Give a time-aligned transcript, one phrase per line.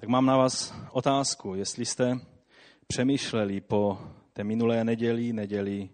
[0.00, 2.20] tak mám na vás otázku, jestli jste
[2.86, 3.98] přemýšleli po
[4.32, 5.88] té minulé neděli, neděli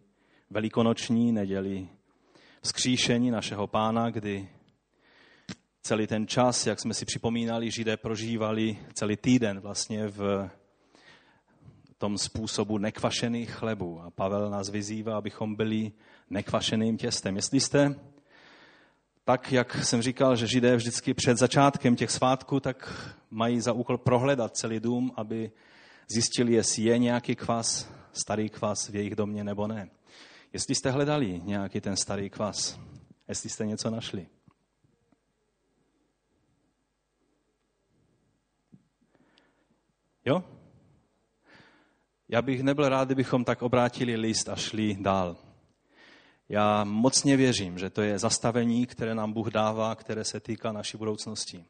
[0.51, 1.88] velikonoční, neděli
[2.62, 4.48] vzkříšení našeho pána, kdy
[5.82, 10.50] celý ten čas, jak jsme si připomínali, židé prožívali celý týden vlastně v
[11.98, 14.00] tom způsobu nekvašených chlebů.
[14.02, 15.93] A Pavel nás vyzývá, abychom byli
[16.30, 17.36] nekvašeným těstem.
[17.36, 17.95] Jestli jste
[19.27, 23.98] tak, jak jsem říkal, že židé vždycky před začátkem těch svátků, tak mají za úkol
[23.98, 25.50] prohledat celý dům, aby
[26.08, 29.90] zjistili, jestli je nějaký kvas, starý kvas v jejich domě nebo ne.
[30.53, 32.81] Jestli jste hledali nějaký ten starý kvas,
[33.28, 34.27] jestli jste něco našli.
[40.25, 40.45] Jo?
[42.28, 45.45] Já bych nebyl rád, kdybychom tak obrátili list a šli dál.
[46.48, 50.98] Já mocně věřím, že to je zastavení, které nám Bůh dává, které se týká naší
[50.98, 51.64] budoucnosti.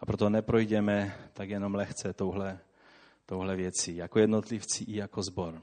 [0.00, 2.58] A proto neprojdeme tak jenom lehce touhle,
[3.26, 5.62] touhle věcí, jako jednotlivci i jako zbor.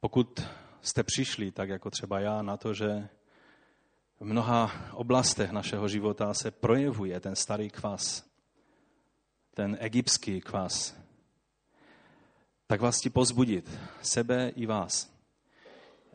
[0.00, 0.40] Pokud
[0.80, 3.08] jste přišli, tak jako třeba já, na to, že
[4.20, 8.24] v mnoha oblastech našeho života se projevuje ten starý kvas,
[9.54, 10.96] ten egyptský kvas,
[12.66, 15.13] tak vás chci pozbudit, sebe i vás,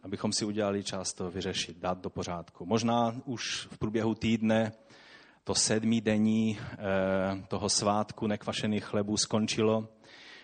[0.04, 2.66] abychom si udělali čas to vyřešit, dát do pořádku.
[2.66, 4.72] Možná už v průběhu týdne
[5.44, 6.78] to sedmý denní eh,
[7.48, 9.88] toho svátku nekvašených chlebů skončilo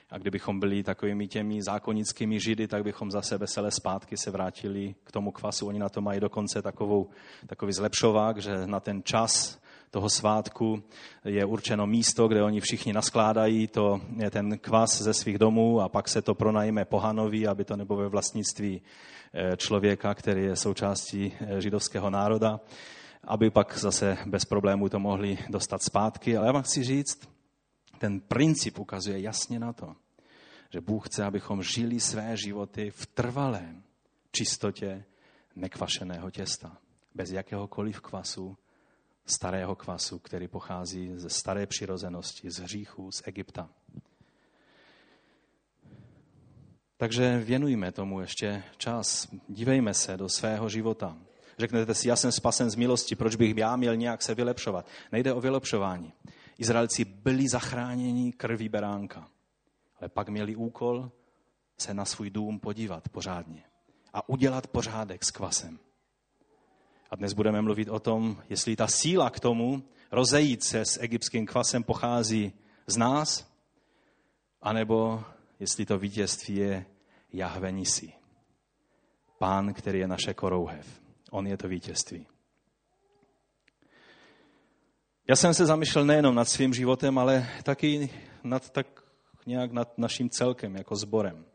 [0.09, 5.11] a kdybychom byli takovými těmi zákonickými židy, tak bychom zase veselé zpátky se vrátili k
[5.11, 5.67] tomu kvasu.
[5.67, 7.09] Oni na to mají dokonce takovou,
[7.47, 9.59] takový zlepšovák, že na ten čas
[9.95, 10.83] toho svátku
[11.25, 16.09] je určeno místo, kde oni všichni naskládají to, ten kvas ze svých domů a pak
[16.09, 18.81] se to pronajme pohanovi, aby to nebylo ve vlastnictví
[19.33, 22.59] eh, člověka, který je součástí eh, židovského národa,
[23.23, 26.37] aby pak zase bez problémů to mohli dostat zpátky.
[26.37, 27.29] Ale já vám chci říct,
[27.97, 29.95] ten princip ukazuje jasně na to,
[30.73, 33.83] že Bůh chce, abychom žili své životy v trvalém
[34.31, 35.03] čistotě
[35.55, 36.77] nekvašeného těsta,
[37.13, 38.57] bez jakéhokoliv kvasu,
[39.25, 43.69] starého kvasu, který pochází ze staré přirozenosti, z hříchů, z Egypta.
[46.97, 49.27] Takže věnujme tomu ještě čas.
[49.47, 51.17] Dívejme se do svého života.
[51.57, 54.87] Řeknete si, já jsem spasen z milosti, proč bych já měl nějak se vylepšovat?
[55.11, 56.13] Nejde o vylepšování.
[56.57, 59.27] Izraelci byli zachráněni krví beránka,
[59.99, 61.11] ale pak měli úkol
[61.77, 63.63] se na svůj dům podívat pořádně
[64.13, 65.79] a udělat pořádek s kvasem.
[67.09, 71.45] A dnes budeme mluvit o tom, jestli ta síla k tomu rozejít se s egyptským
[71.45, 72.53] kvasem pochází
[72.87, 73.51] z nás,
[74.61, 75.23] anebo
[75.59, 76.85] jestli to vítězství je
[77.33, 78.13] Jahve Nisi.
[79.37, 81.01] Pán, který je naše korouhev.
[81.31, 82.27] On je to vítězství.
[85.27, 88.09] Já jsem se zamýšlel nejenom nad svým životem, ale taky
[88.43, 88.87] nad, tak
[89.45, 91.45] nějak nad naším celkem, jako sborem.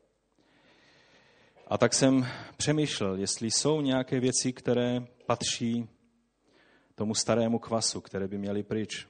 [1.66, 5.88] A tak jsem přemýšlel, jestli jsou nějaké věci, které patří
[6.94, 9.06] tomu starému kvasu, které by měly pryč.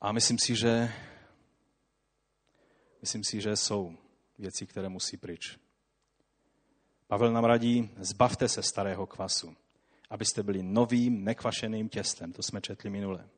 [0.00, 0.92] A myslím si, že
[3.00, 3.96] myslím si, že jsou
[4.38, 5.58] věci, které musí pryč.
[7.06, 9.56] Pavel nám radí, zbavte se starého kvasu,
[10.10, 12.32] abyste byli novým, nekvašeným těstem.
[12.32, 13.28] To jsme četli minule.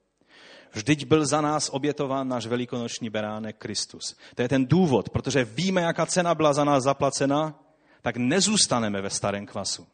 [0.73, 4.17] Vždyť byl za nás obětován náš velikonoční beránek Kristus.
[4.35, 7.66] To je ten důvod, protože víme, jaká cena byla za nás zaplacena,
[8.07, 9.87] tak nezůstaneme ve starém kvasu.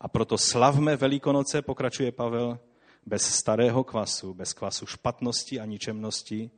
[0.00, 2.58] A proto slavme Velikonoce, pokračuje Pavel,
[3.06, 6.50] bez starého kvasu, bez kvasu špatnosti a ničemnosti,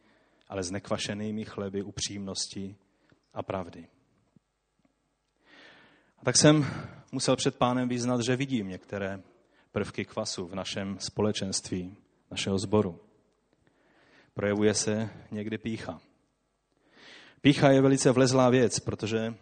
[0.48, 2.76] ale s nekvašenými chleby upřímnosti
[3.34, 3.88] a pravdy.
[6.18, 6.66] A tak jsem
[7.12, 9.22] musel před pánem vyznat, že vidím některé
[9.72, 11.96] prvky kvasu v našem společenství,
[12.30, 13.00] našeho sboru.
[14.34, 16.00] Projevuje se někdy pícha.
[17.40, 19.34] Pícha je velice vlezlá věc, protože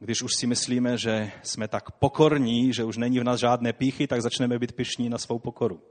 [0.00, 4.06] když už si myslíme, že jsme tak pokorní, že už není v nás žádné píchy,
[4.06, 5.82] tak začneme být pišní na svou pokoru.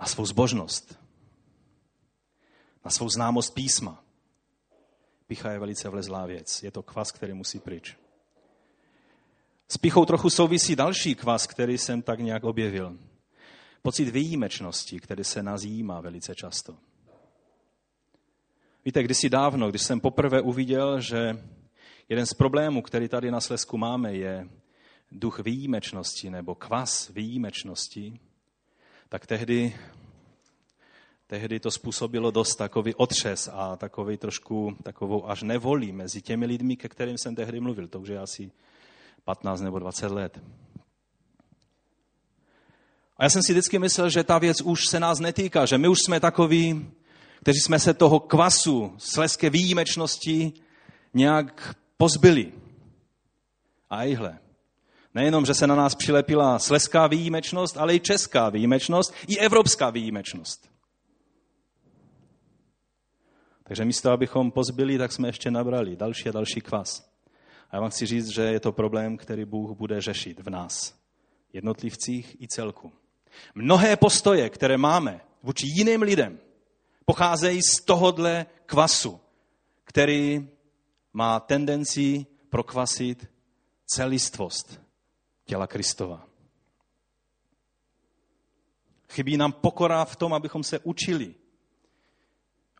[0.00, 0.98] Na svou zbožnost.
[2.84, 4.04] Na svou známost písma.
[5.26, 6.62] Pícha je velice vlezlá věc.
[6.62, 7.96] Je to kvas, který musí pryč.
[9.68, 12.98] S píchou trochu souvisí další kvas, který jsem tak nějak objevil.
[13.82, 16.87] Pocit výjimečnosti, který se nazývá velice často.
[18.88, 21.44] Víte, kdysi dávno, když jsem poprvé uviděl, že
[22.08, 24.48] jeden z problémů, který tady na Slesku máme, je
[25.12, 28.20] duch výjimečnosti nebo kvas výjimečnosti,
[29.08, 29.76] tak tehdy,
[31.26, 36.76] tehdy to způsobilo dost takový otřes a takový trošku takovou až nevolí mezi těmi lidmi,
[36.76, 37.88] ke kterým jsem tehdy mluvil.
[37.88, 38.50] To už je asi
[39.24, 40.40] 15 nebo 20 let.
[43.16, 45.88] A já jsem si vždycky myslel, že ta věc už se nás netýká, že my
[45.88, 46.90] už jsme takoví,
[47.40, 50.52] kteří jsme se toho kvasu, sleské výjimečnosti
[51.14, 52.52] nějak pozbyli.
[53.90, 54.38] A ihle.
[55.14, 60.68] Nejenom, že se na nás přilepila sleská výjimečnost, ale i česká výjimečnost, i evropská výjimečnost.
[63.64, 67.10] Takže místo, abychom pozbyli, tak jsme ještě nabrali další a další kvas.
[67.70, 70.94] A já vám chci říct, že je to problém, který Bůh bude řešit v nás,
[71.52, 72.92] jednotlivcích i celku.
[73.54, 76.38] Mnohé postoje, které máme vůči jiným lidem,
[77.08, 79.20] pocházejí z tohodle kvasu,
[79.84, 80.48] který
[81.12, 83.30] má tendenci prokvasit
[83.86, 84.80] celistvost
[85.44, 86.26] těla Kristova.
[89.08, 91.34] Chybí nám pokora v tom, abychom se učili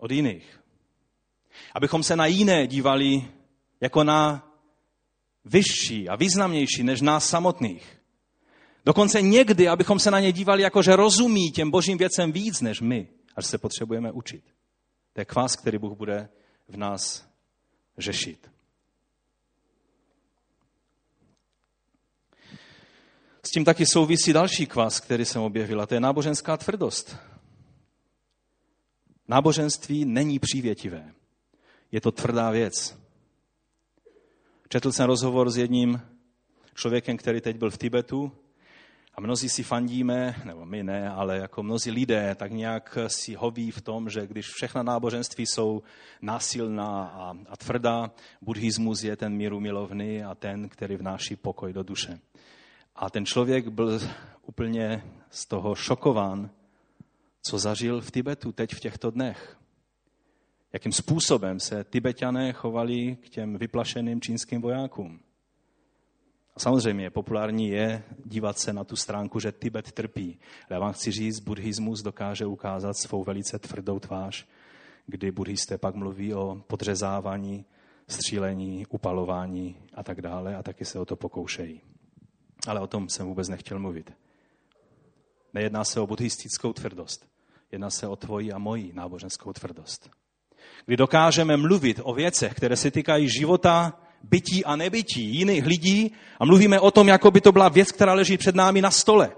[0.00, 0.60] od jiných.
[1.74, 3.32] Abychom se na jiné dívali
[3.80, 4.48] jako na
[5.44, 8.00] vyšší a významnější než nás samotných.
[8.84, 12.80] Dokonce někdy, abychom se na ně dívali jako, že rozumí těm božím věcem víc než
[12.80, 14.44] my, až se potřebujeme učit.
[15.12, 16.28] To je kvás, který Bůh bude
[16.68, 17.28] v nás
[17.98, 18.50] řešit.
[23.42, 27.16] S tím taky souvisí další kvas, který jsem objevil, a to je náboženská tvrdost.
[29.28, 31.14] Náboženství není přívětivé.
[31.92, 32.98] Je to tvrdá věc.
[34.68, 36.00] Četl jsem rozhovor s jedním
[36.74, 38.32] člověkem, který teď byl v Tibetu
[39.18, 43.70] a mnozí si fandíme, nebo my ne, ale jako mnozí lidé, tak nějak si hoví
[43.70, 45.82] v tom, že když všechna náboženství jsou
[46.22, 48.10] násilná a, a tvrdá,
[48.42, 52.18] buddhismus je ten míru milovný a ten, který vnáší pokoj do duše.
[52.96, 54.00] A ten člověk byl
[54.42, 56.50] úplně z toho šokován,
[57.42, 59.56] co zažil v Tibetu teď v těchto dnech.
[60.72, 65.20] Jakým způsobem se Tibetané chovali k těm vyplašeným čínským vojákům.
[66.58, 70.38] Samozřejmě populární je dívat se na tu stránku, že Tibet trpí.
[70.70, 74.46] Ale já vám chci říct, buddhismus dokáže ukázat svou velice tvrdou tvář,
[75.06, 77.64] kdy buddhisté pak mluví o podřezávání,
[78.08, 81.80] střílení, upalování a tak dále a taky se o to pokoušejí.
[82.66, 84.12] Ale o tom jsem vůbec nechtěl mluvit.
[85.54, 87.28] Nejedná se o buddhistickou tvrdost.
[87.72, 90.10] Jedná se o tvoji a moji náboženskou tvrdost.
[90.86, 96.44] Kdy dokážeme mluvit o věcech, které se týkají života, bytí a nebytí jiných lidí a
[96.44, 99.30] mluvíme o tom, jako by to byla věc, která leží před námi na stole.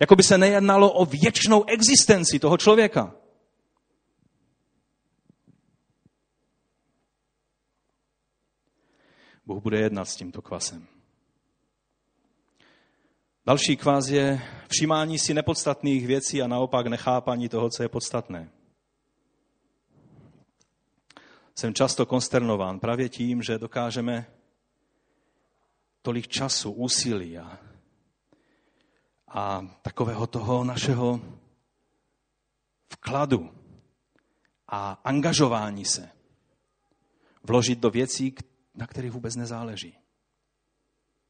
[0.00, 3.14] Jako by se nejednalo o věčnou existenci toho člověka.
[9.46, 10.86] Bůh bude jednat s tímto kvasem.
[13.46, 18.50] Další kvás je všímání si nepodstatných věcí a naopak nechápání toho, co je podstatné.
[21.58, 24.26] Jsem často konsternován právě tím, že dokážeme
[26.02, 27.58] tolik času, úsilí a,
[29.28, 31.20] a takového toho našeho
[32.92, 33.50] vkladu
[34.68, 36.10] a angažování se
[37.42, 38.34] vložit do věcí,
[38.74, 39.98] na kterých vůbec nezáleží.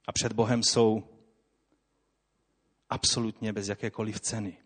[0.07, 1.09] A před Bohem jsou
[2.91, 4.59] absolutně bez jakékoliv ceny.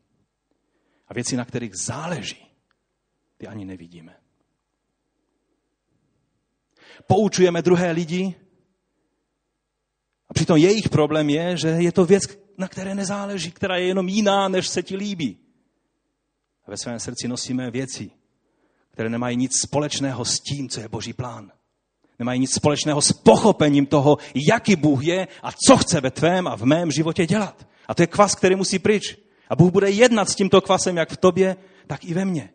[1.09, 2.47] A věci, na kterých záleží,
[3.37, 4.30] ty ani nevidíme.
[7.06, 8.35] Poučujeme druhé lidi
[10.29, 12.23] a přitom jejich problém je, že je to věc,
[12.58, 15.39] na které nezáleží, která je jenom jiná, než se ti líbí.
[16.67, 18.10] A ve svém srdci nosíme věci,
[18.91, 21.53] které nemají nic společného s tím, co je Boží plán.
[22.19, 26.56] Nemají nic společného s pochopením toho, jaký Bůh je a co chce ve tvém a
[26.56, 27.69] v mém životě dělat.
[27.89, 29.19] A to je kvas, který musí pryč.
[29.48, 32.51] A Bůh bude jednat s tímto kvasem jak v tobě, tak i ve mně.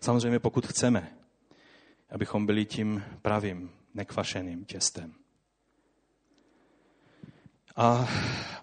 [0.00, 1.16] Samozřejmě pokud chceme,
[2.14, 5.14] abychom byli tím pravým, nekvašeným těstem.
[7.76, 8.08] A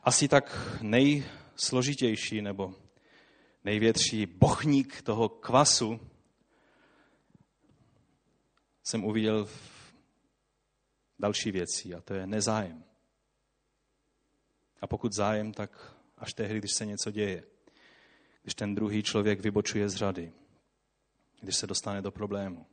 [0.03, 2.75] asi tak nejsložitější nebo
[3.63, 5.99] největší bochník toho kvasu
[8.83, 9.93] jsem uviděl v
[11.19, 12.83] další věci a to je nezájem.
[14.81, 17.43] A pokud zájem, tak až tehdy, když se něco děje.
[18.41, 20.33] Když ten druhý člověk vybočuje z řady.
[21.41, 22.70] Když se dostane do problému.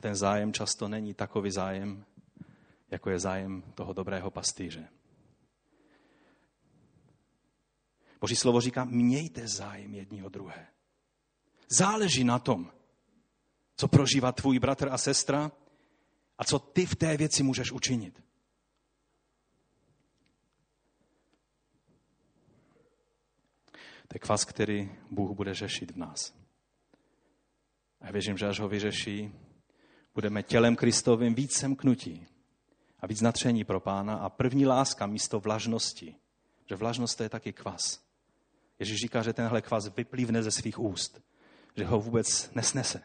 [0.00, 2.04] A ten zájem často není takový zájem,
[2.90, 4.88] jako je zájem toho dobrého pastýře.
[8.20, 10.66] Boží slovo říká, mějte zájem jedni o druhé.
[11.68, 12.72] Záleží na tom,
[13.76, 15.52] co prožívá tvůj bratr a sestra
[16.38, 18.24] a co ty v té věci můžeš učinit.
[24.08, 26.34] To je kvas, který Bůh bude řešit v nás.
[28.00, 29.32] A věřím, že až ho vyřeší,
[30.14, 32.26] budeme tělem Kristovým víc semknutí
[33.00, 36.14] a víc natření pro pána a první láska místo vlažnosti.
[36.68, 38.00] Že vlažnost to je taky kvas.
[38.78, 41.20] Ježíš říká, že tenhle kvas vyplývne ze svých úst.
[41.76, 43.02] Že ho vůbec nesnese.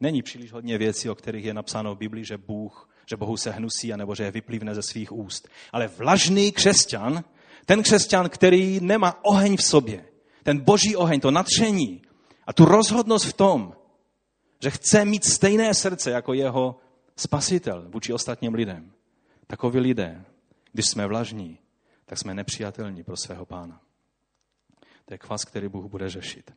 [0.00, 3.50] Není příliš hodně věcí, o kterých je napsáno v Biblii, že Bůh, že Bohu se
[3.50, 5.48] hnusí, anebo že je vyplývne ze svých úst.
[5.72, 7.24] Ale vlažný křesťan,
[7.66, 10.04] ten křesťan, který nemá oheň v sobě,
[10.42, 12.02] ten boží oheň, to natření
[12.46, 13.74] a tu rozhodnost v tom,
[14.62, 16.80] že chce mít stejné srdce jako jeho
[17.16, 18.92] spasitel vůči ostatním lidem.
[19.46, 20.24] Takoví lidé,
[20.72, 21.58] když jsme vlažní,
[22.04, 23.80] tak jsme nepřijatelní pro svého pána.
[25.04, 26.50] To je kvas, který Bůh bude řešit.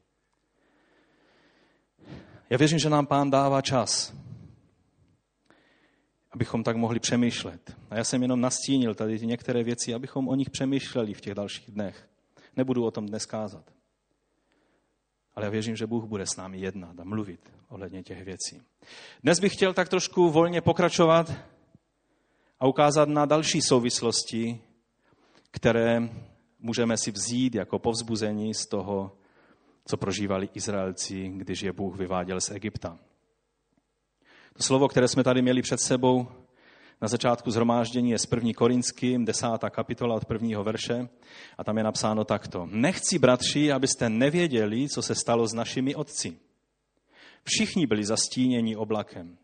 [2.50, 4.14] Já věřím, že nám pán dává čas,
[6.32, 7.76] abychom tak mohli přemýšlet.
[7.90, 11.72] A já jsem jenom nastínil tady některé věci, abychom o nich přemýšleli v těch dalších
[11.72, 12.10] dnech.
[12.56, 13.73] Nebudu o tom dnes kázat.
[15.36, 18.62] Ale já věřím, že Bůh bude s námi jednat a mluvit ohledně těch věcí.
[19.24, 21.34] Dnes bych chtěl tak trošku volně pokračovat
[22.60, 24.62] a ukázat na další souvislosti,
[25.52, 26.10] které
[26.60, 29.18] můžeme si vzít jako povzbuzení z toho,
[29.86, 33.00] co prožívali Izraelci, když je Bůh vyváděl z Egypta.
[34.54, 36.28] To slovo, které jsme tady měli před sebou
[37.02, 38.52] na začátku zhromáždění, je z 1.
[38.56, 39.48] Korinským, 10.
[39.70, 41.10] kapitola od prvního verše.
[41.58, 42.68] A tam je napsáno takto.
[42.72, 46.38] Nechci, bratři, abyste nevěděli, co se stalo s našimi otci.
[47.44, 49.38] Všichni byli zastíněni oblakem.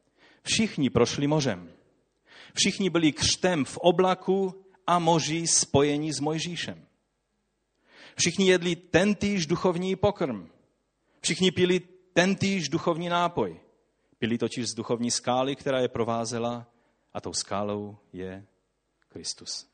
[0.43, 1.69] Všichni prošli mořem.
[2.53, 6.85] Všichni byli křtem v oblaku a moři spojení s Mojžíšem.
[8.15, 10.49] Všichni jedli tentýž duchovní pokrm.
[11.21, 11.81] Všichni pili
[12.13, 13.59] tentýž duchovní nápoj.
[14.19, 16.67] Pili totiž z duchovní skály, která je provázela
[17.13, 18.45] a tou skálou je
[19.07, 19.69] Kristus.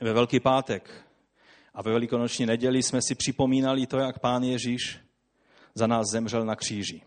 [0.00, 1.06] Ve Velký pátek
[1.74, 4.98] a ve Velikonoční neděli jsme si připomínali to, jak pán Ježíš
[5.74, 7.02] za nás zemřel na kříži.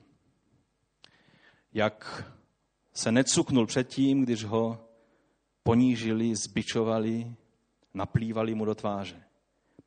[1.74, 2.26] Jak
[2.94, 4.88] se necuknul předtím, když ho
[5.64, 7.36] ponížili, zbičovali,
[7.94, 9.24] naplývali mu do tváře.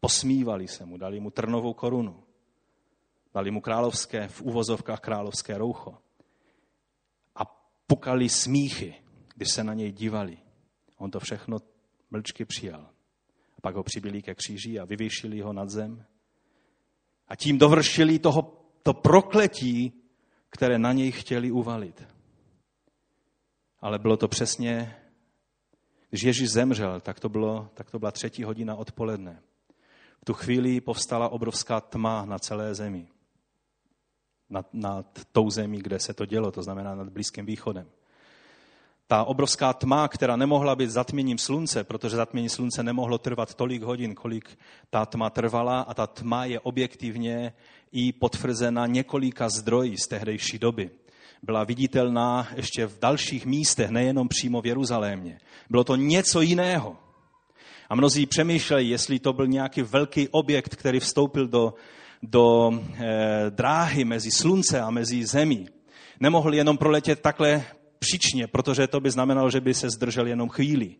[0.00, 2.22] Posmívali se mu, dali mu trnovou korunu.
[3.34, 5.98] Dali mu královské, v úvozovkách královské roucho.
[7.90, 8.94] Pukali smíchy,
[9.34, 10.38] když se na něj dívali.
[10.96, 11.58] On to všechno
[12.10, 12.90] mlčky přijal.
[13.56, 16.04] A pak ho přibili ke kříži a vyvěšili ho nad zem.
[17.28, 19.92] A tím dovršili toho, to prokletí,
[20.50, 22.04] které na něj chtěli uvalit.
[23.80, 24.96] Ale bylo to přesně,
[26.10, 29.42] když Ježíš zemřel, tak to, bylo, tak to byla třetí hodina odpoledne.
[30.22, 33.08] V tu chvíli povstala obrovská tma na celé zemi
[34.50, 37.86] nad, nad tou zemí, kde se to dělo, to znamená nad Blízkým východem.
[39.06, 44.14] Ta obrovská tma, která nemohla být zatměním slunce, protože zatmění slunce nemohlo trvat tolik hodin,
[44.14, 44.58] kolik
[44.90, 47.52] ta tma trvala a ta tma je objektivně
[47.92, 50.90] i potvrzena několika zdroji z tehdejší doby.
[51.42, 55.40] Byla viditelná ještě v dalších místech, nejenom přímo v Jeruzalémě.
[55.70, 56.96] Bylo to něco jiného.
[57.88, 61.74] A mnozí přemýšlejí, jestli to byl nějaký velký objekt, který vstoupil do
[62.22, 65.68] do e, dráhy mezi slunce a mezi zemí.
[66.20, 67.64] Nemohl jenom proletět takhle
[67.98, 70.96] příčně, protože to by znamenalo, že by se zdržel jenom chvíli.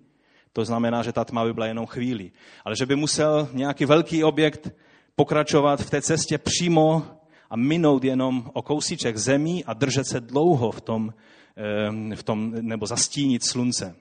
[0.53, 2.33] To znamená, že ta tma by byla jenom chvíli.
[2.65, 4.69] Ale že by musel nějaký velký objekt
[5.17, 7.03] pokračovat v té cestě přímo
[7.51, 11.15] a minout jenom o kousíček zemí a držet se dlouho v tom,
[11.57, 13.97] eh, v tom nebo zastínit slunce.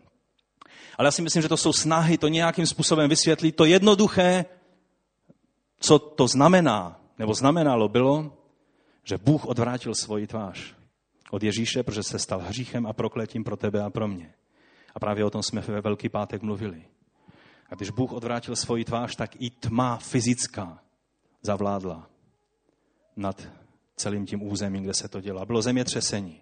[0.97, 3.55] Ale já si myslím, že to jsou snahy to nějakým způsobem vysvětlit.
[3.55, 4.45] To jednoduché,
[5.79, 8.37] co to znamená, nebo znamenalo, bylo,
[9.03, 10.75] že Bůh odvrátil svoji tvář
[11.31, 14.33] od Ježíše, protože se stal hříchem a prokletím pro tebe a pro mě.
[14.95, 16.85] A právě o tom jsme ve Velký pátek mluvili.
[17.69, 20.79] A když Bůh odvrátil svoji tvář, tak i tma fyzická
[21.41, 22.09] zavládla
[23.15, 23.47] nad
[23.95, 25.45] celým tím územím, kde se to dělo.
[25.45, 26.41] Bylo zemětřesení.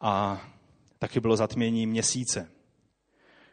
[0.00, 0.42] A
[0.98, 2.50] taky bylo zatmění měsíce,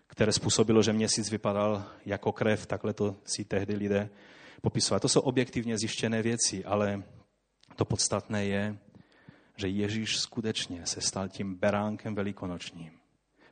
[0.07, 4.09] které způsobilo, že měsíc vypadal jako krev, takhle to si tehdy lidé
[4.61, 5.01] popisovat.
[5.01, 7.03] To jsou objektivně zjištěné věci, ale
[7.75, 8.77] to podstatné je,
[9.55, 12.91] že Ježíš skutečně se stal tím beránkem velikonočním.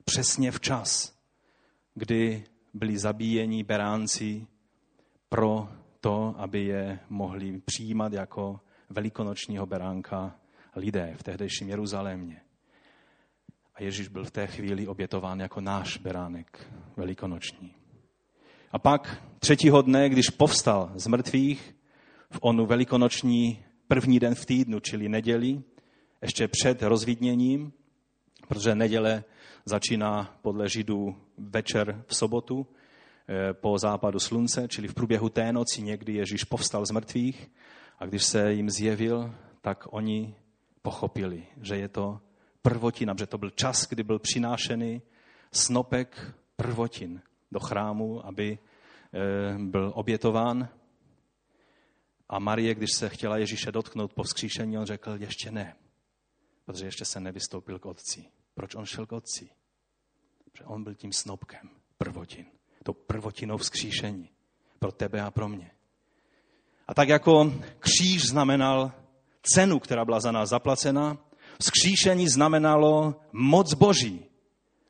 [0.06, 1.18] Přesně včas,
[1.94, 2.44] kdy
[2.74, 4.48] byli zabíjeni beránci
[5.30, 5.70] pro
[6.02, 8.60] to, aby je mohli přijímat jako
[8.90, 10.36] velikonočního beránka
[10.76, 12.42] lidé v tehdejším Jeruzalémě.
[13.76, 17.76] A Ježíš byl v té chvíli obětován jako náš beránek velikonoční.
[18.76, 21.76] A pak třetího dne, když povstal z mrtvých
[22.32, 25.62] v onu velikonoční první den v týdnu, čili neděli,
[26.22, 27.74] ještě před rozvidněním,
[28.48, 29.24] protože neděle
[29.66, 32.68] začíná podle Židů večer v sobotu
[33.28, 37.52] eh, po západu slunce, čili v průběhu té noci někdy Ježíš povstal z mrtvých
[38.00, 40.36] a když se jim zjevil, tak oni
[40.82, 42.20] pochopili, že je to
[42.62, 45.02] prvotina, protože to byl čas, kdy byl přinášený
[45.52, 47.22] snopek prvotin
[47.56, 50.70] do chrámu, aby eh, byl obětován.
[52.30, 55.76] A Marie, když se chtěla Ježíše dotknout po vzkříšení, on řekl, ještě ne,
[56.66, 58.26] protože ještě se nevystoupil k otci.
[58.54, 59.50] Proč on šel k otci?
[60.44, 62.46] Protože on byl tím snopkem prvotin.
[62.84, 64.30] To prvotinou vzkříšení
[64.80, 65.72] pro tebe a pro mě.
[66.88, 68.92] A tak jako kříž znamenal
[69.42, 71.18] cenu, která byla za nás zaplacena,
[71.60, 74.26] vzkříšení znamenalo moc Boží,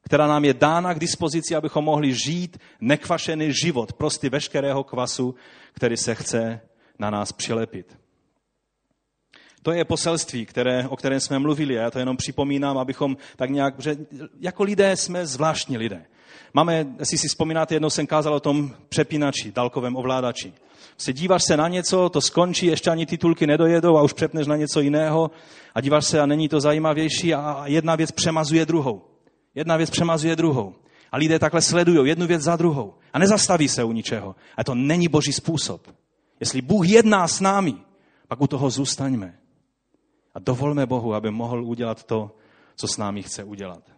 [0.06, 5.36] která nám je dána k dispozici, abychom mohli žít nekvašený život, prostý veškerého kvasu,
[5.74, 6.62] který se chce
[7.00, 7.98] na nás přilepit.
[9.64, 11.80] To je poselství, které, o kterém jsme mluvili.
[11.80, 13.96] A já to jenom připomínám, abychom tak nějak, že
[14.40, 16.06] jako lidé jsme zvláštní lidé.
[16.54, 20.54] Máme, jestli si vzpomínáte, jednou jsem kázal o tom přepínači, dálkovém ovládači.
[20.98, 24.56] Se díváš se na něco, to skončí, ještě ani titulky nedojedou a už přepneš na
[24.56, 25.32] něco jiného
[25.76, 29.15] a díváš se a není to zajímavější a jedna věc přemazuje druhou.
[29.56, 30.76] Jedna věc přemazuje druhou.
[31.12, 32.94] A lidé takhle sledují jednu věc za druhou.
[33.14, 34.36] A nezastaví se u ničeho.
[34.58, 35.88] A to není boží způsob.
[36.40, 37.76] Jestli Bůh jedná s námi,
[38.28, 39.40] pak u toho zůstaňme.
[40.34, 42.36] A dovolme Bohu, aby mohl udělat to,
[42.76, 43.92] co s námi chce udělat.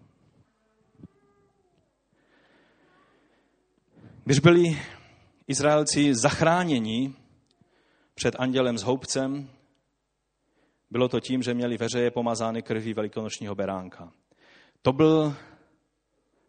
[4.23, 4.81] Když byli
[5.47, 7.13] Izraelci zachráněni
[8.15, 9.49] před andělem s houbcem,
[10.91, 14.11] bylo to tím, že měli veřeje pomazány krví velikonočního beránka.
[14.81, 15.35] To byl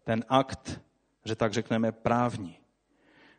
[0.05, 0.81] ten akt,
[1.25, 2.57] že tak řekneme, právní,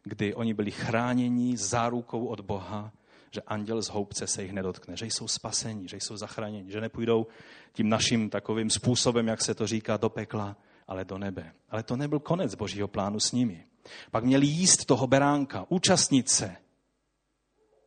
[0.03, 2.91] kdy oni byli chráněni zárukou od Boha,
[3.31, 7.27] že anděl z houbce se jich nedotkne, že jsou spasení, že jsou zachráněni, že nepůjdou
[7.73, 11.53] tím naším takovým způsobem, jak se to říká, do pekla, ale do nebe.
[11.69, 13.65] Ale to nebyl konec božího plánu s nimi.
[14.11, 16.55] Pak měli jíst toho beránka, účastnit se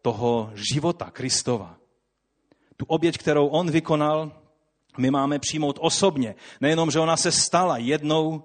[0.03, 1.77] toho života Kristova.
[2.77, 4.42] Tu oběť, kterou on vykonal,
[4.99, 6.35] my máme přijmout osobně.
[6.61, 8.45] Nejenom, že ona se stala jednou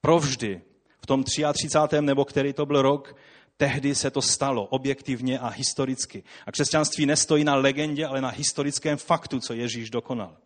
[0.00, 0.62] provždy
[1.00, 1.68] v tom 33.
[2.00, 3.16] nebo který to byl rok,
[3.56, 6.24] tehdy se to stalo objektivně a historicky.
[6.46, 10.36] A křesťanství nestojí na legendě, ale na historickém faktu, co Ježíš dokonal.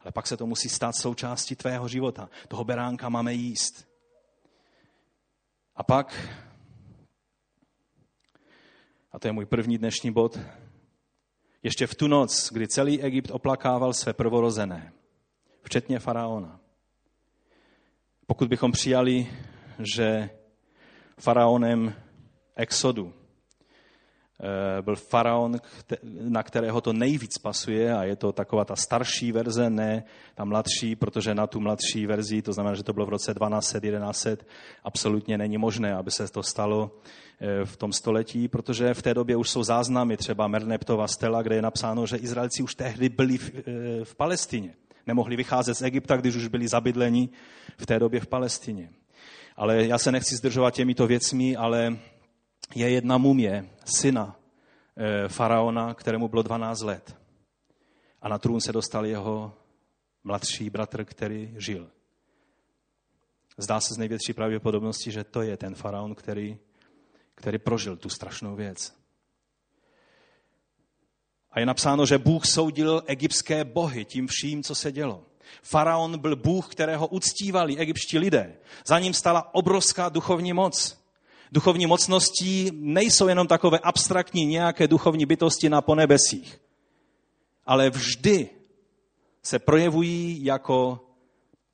[0.00, 2.28] Ale pak se to musí stát součástí tvého života.
[2.48, 3.88] Toho beránka máme jíst.
[5.76, 6.28] A pak,
[9.12, 10.38] a to je můj první dnešní bod,
[11.62, 14.92] ještě v tu noc, kdy celý Egypt oplakával své prvorozené,
[15.62, 16.60] včetně faraona.
[18.26, 19.26] Pokud bychom přijali,
[19.78, 20.30] že
[21.18, 21.94] faraonem
[22.56, 23.14] Exodu
[24.80, 25.56] byl faraon,
[26.02, 30.96] na kterého to nejvíc pasuje a je to taková ta starší verze, ne ta mladší,
[30.96, 34.44] protože na tu mladší verzi, to znamená, že to bylo v roce 1200, 1100,
[34.84, 36.90] absolutně není možné, aby se to stalo
[37.40, 41.54] eh, v tom století, protože v té době už jsou záznamy, třeba Merneptova stela, kde
[41.54, 44.74] je napsáno, že Izraelci už tehdy byli v, eh, v Palestině.
[45.06, 47.28] Nemohli vycházet z Egypta, když už byli zabydleni
[47.78, 48.90] v té době v Palestině.
[49.56, 51.96] Ale já se nechci zdržovat těmito věcmi, ale
[52.74, 54.36] je jedna mumie syna
[54.96, 57.16] eh, faraona, kterému bylo 12 let.
[58.22, 59.54] A na trůn se dostal jeho
[60.24, 61.90] mladší bratr, který žil.
[63.58, 66.58] Zdá se z největší pravděpodobnosti, že to je ten faraon, který,
[67.34, 68.94] který prožil tu strašnou věc.
[71.50, 75.24] A je napsáno, že Bůh soudil egyptské bohy tím vším, co se dělo.
[75.62, 78.56] Faraon byl Bůh, kterého uctívali egyptští lidé.
[78.86, 81.05] Za ním stala obrovská duchovní moc
[81.52, 86.60] duchovní mocností nejsou jenom takové abstraktní nějaké duchovní bytosti na ponebesích,
[87.66, 88.50] ale vždy
[89.42, 91.00] se projevují jako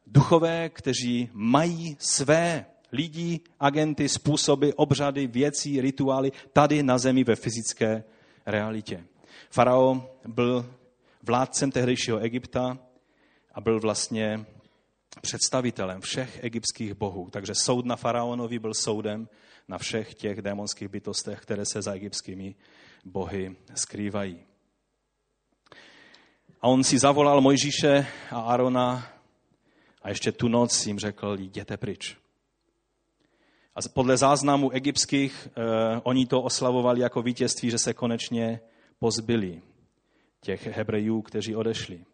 [0.07, 8.05] duchové, kteří mají své lidi, agenty, způsoby, obřady, věcí, rituály tady na zemi ve fyzické
[8.47, 9.05] realitě.
[9.51, 10.75] Farao byl
[11.23, 12.79] vládcem tehdejšího Egypta
[13.55, 14.45] a byl vlastně
[15.21, 17.31] představitelem všech egyptských bohů.
[17.31, 19.29] Takže soud na faraonovi byl soudem
[19.73, 22.55] na všech těch démonských bytostech, které se za egyptskými
[23.05, 24.41] bohy skrývají.
[26.61, 29.09] A on si zavolal Mojžíše a Arona
[30.03, 32.17] a ještě tu noc jim řekl, jděte pryč.
[33.75, 38.61] A podle záznamů egyptských eh, oni to oslavovali jako vítězství, že se konečně
[38.99, 39.63] pozbyli
[40.41, 42.05] těch Hebrejů, kteří odešli.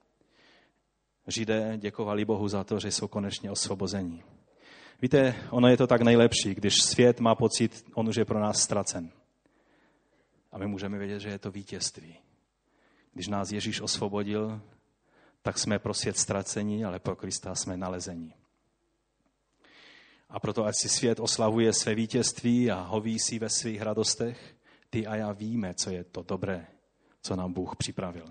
[1.27, 4.23] Židé děkovali Bohu za to, že jsou konečně osvobození.
[5.03, 8.63] Víte, ono je to tak nejlepší, když svět má pocit, on už je pro nás
[8.63, 9.11] ztracen.
[10.53, 12.17] A my můžeme vědět, že je to vítězství.
[13.15, 14.61] Když nás Ježíš osvobodil,
[15.43, 18.35] tak jsme pro svět ztracení, ale pro Krista jsme nalezení.
[20.29, 24.57] A proto, ať si svět oslavuje své vítězství a hoví si ve svých radostech,
[24.91, 26.67] ty a já víme, co je to dobré,
[27.23, 28.27] co nám Bůh připravil.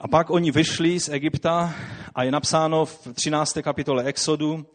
[0.00, 1.74] A pak oni vyšli z Egypta
[2.14, 3.58] a je napsáno v 13.
[3.62, 4.66] kapitole Exodu,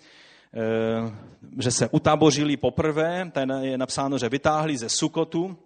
[1.59, 5.57] že se utábořili poprvé, ten je napsáno, že vytáhli ze Sukotu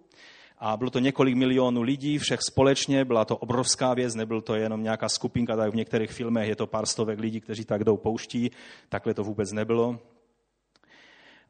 [0.58, 4.82] a bylo to několik milionů lidí, všech společně, byla to obrovská věc, nebyl to jenom
[4.82, 8.50] nějaká skupinka, tak v některých filmech je to pár stovek lidí, kteří tak jdou pouští,
[8.88, 9.98] takhle to vůbec nebylo.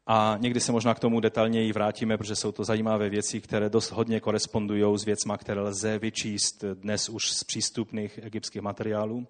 [0.07, 3.91] A někdy se možná k tomu detailněji vrátíme, protože jsou to zajímavé věci, které dost
[3.91, 9.27] hodně korespondují s věcmi, které lze vyčíst dnes už z přístupných egyptských materiálů.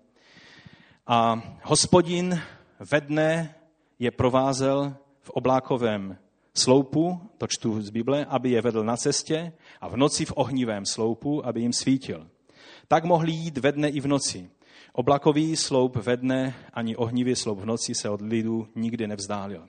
[1.08, 2.42] A hospodin
[2.92, 3.56] ve dne
[4.02, 6.18] je provázel v oblákovém
[6.54, 10.86] sloupu, to čtu z Bible, aby je vedl na cestě a v noci v ohnivém
[10.86, 12.28] sloupu, aby jim svítil.
[12.88, 14.50] Tak mohli jít ve dne i v noci.
[14.94, 19.68] Oblakový sloup ve dne ani ohnivý sloup v noci se od lidu nikdy nevzdálil.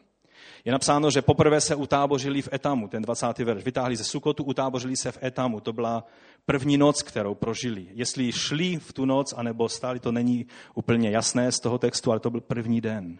[0.64, 3.38] Je napsáno, že poprvé se utábořili v Etamu, ten 20.
[3.38, 3.64] verš.
[3.64, 5.61] Vytáhli ze Sukotu, utábořili se v Etamu.
[5.61, 6.05] To byla
[6.47, 7.87] první noc, kterou prožili.
[7.92, 12.21] Jestli šli v tu noc, anebo stáli, to není úplně jasné z toho textu, ale
[12.21, 13.18] to byl první den.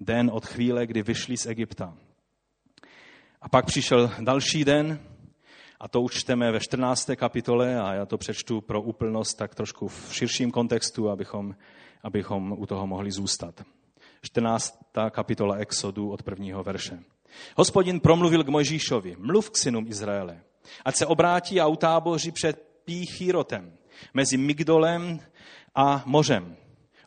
[0.00, 1.94] Den od chvíle, kdy vyšli z Egypta.
[3.40, 5.00] A pak přišel další den,
[5.80, 7.10] a to už čteme ve 14.
[7.16, 11.54] kapitole, a já to přečtu pro úplnost tak trošku v širším kontextu, abychom,
[12.02, 13.64] abychom u toho mohli zůstat.
[14.22, 14.78] 14.
[15.10, 16.98] kapitola Exodu od prvního verše.
[17.56, 20.40] Hospodin promluvil k Mojžíšovi, mluv k synům Izraele,
[20.84, 23.72] ať se obrátí a utáboří před Píchyrotem,
[24.14, 25.20] mezi Migdolem
[25.74, 26.56] a mořem.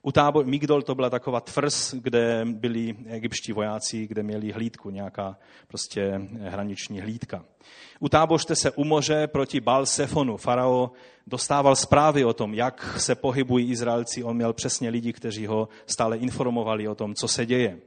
[0.07, 5.37] U tábor, Migdol to byla taková tvrz, kde byli egyptští vojáci, kde měli hlídku, nějaká
[5.67, 7.45] prostě hraniční hlídka.
[7.99, 10.37] Utábořte se u moře proti Balsefonu.
[10.37, 10.91] Farao
[11.27, 14.23] dostával zprávy o tom, jak se pohybují Izraelci.
[14.23, 17.79] On měl přesně lidi, kteří ho stále informovali o tom, co se děje.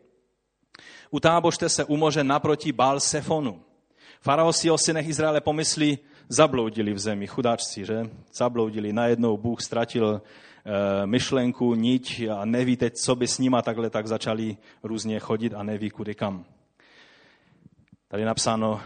[1.11, 3.63] Utábořte se u moře naproti Balsefonu.
[4.21, 8.11] Farao si o synech Izraele pomyslí, zabloudili v zemi, chudáčci, že?
[8.35, 8.93] Zabloudili.
[8.93, 10.23] Najednou Bůh ztratil
[11.05, 15.63] myšlenku, niť a neví teď, co by s nima takhle, tak začali různě chodit a
[15.63, 16.45] neví kudy kam.
[18.09, 18.81] Tady je napsáno,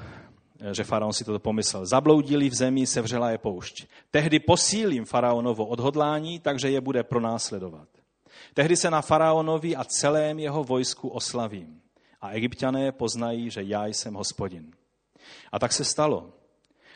[0.73, 1.87] že faraon si toto pomyslel.
[1.87, 3.87] Zabloudili v zemi, sevřela je poušť.
[4.11, 7.89] Tehdy posílím faraonovo odhodlání, takže je bude pronásledovat.
[8.55, 11.81] Tehdy se na faraonovi a celém jeho vojsku oslavím.
[12.21, 14.71] A egyptiané poznají, že já jsem hospodin.
[15.53, 16.33] A tak se stalo.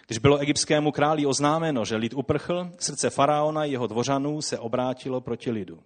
[0.09, 5.21] Když bylo egyptskému králi oznámeno, že lid uprchl, srdce faraona i jeho dvořanů se obrátilo
[5.21, 5.83] proti lidu.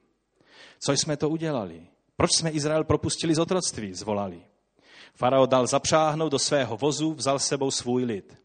[0.81, 1.87] Co jsme to udělali?
[2.17, 3.95] Proč jsme Izrael propustili z otroctví?
[3.95, 4.43] Zvolali.
[5.15, 8.39] Farao dal zapřáhnout do svého vozu, vzal s sebou svůj lid.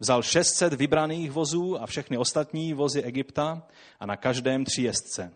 [0.00, 3.62] Vzal 600 vybraných vozů a všechny ostatní vozy Egypta
[4.00, 5.32] a na každém tři jezdce.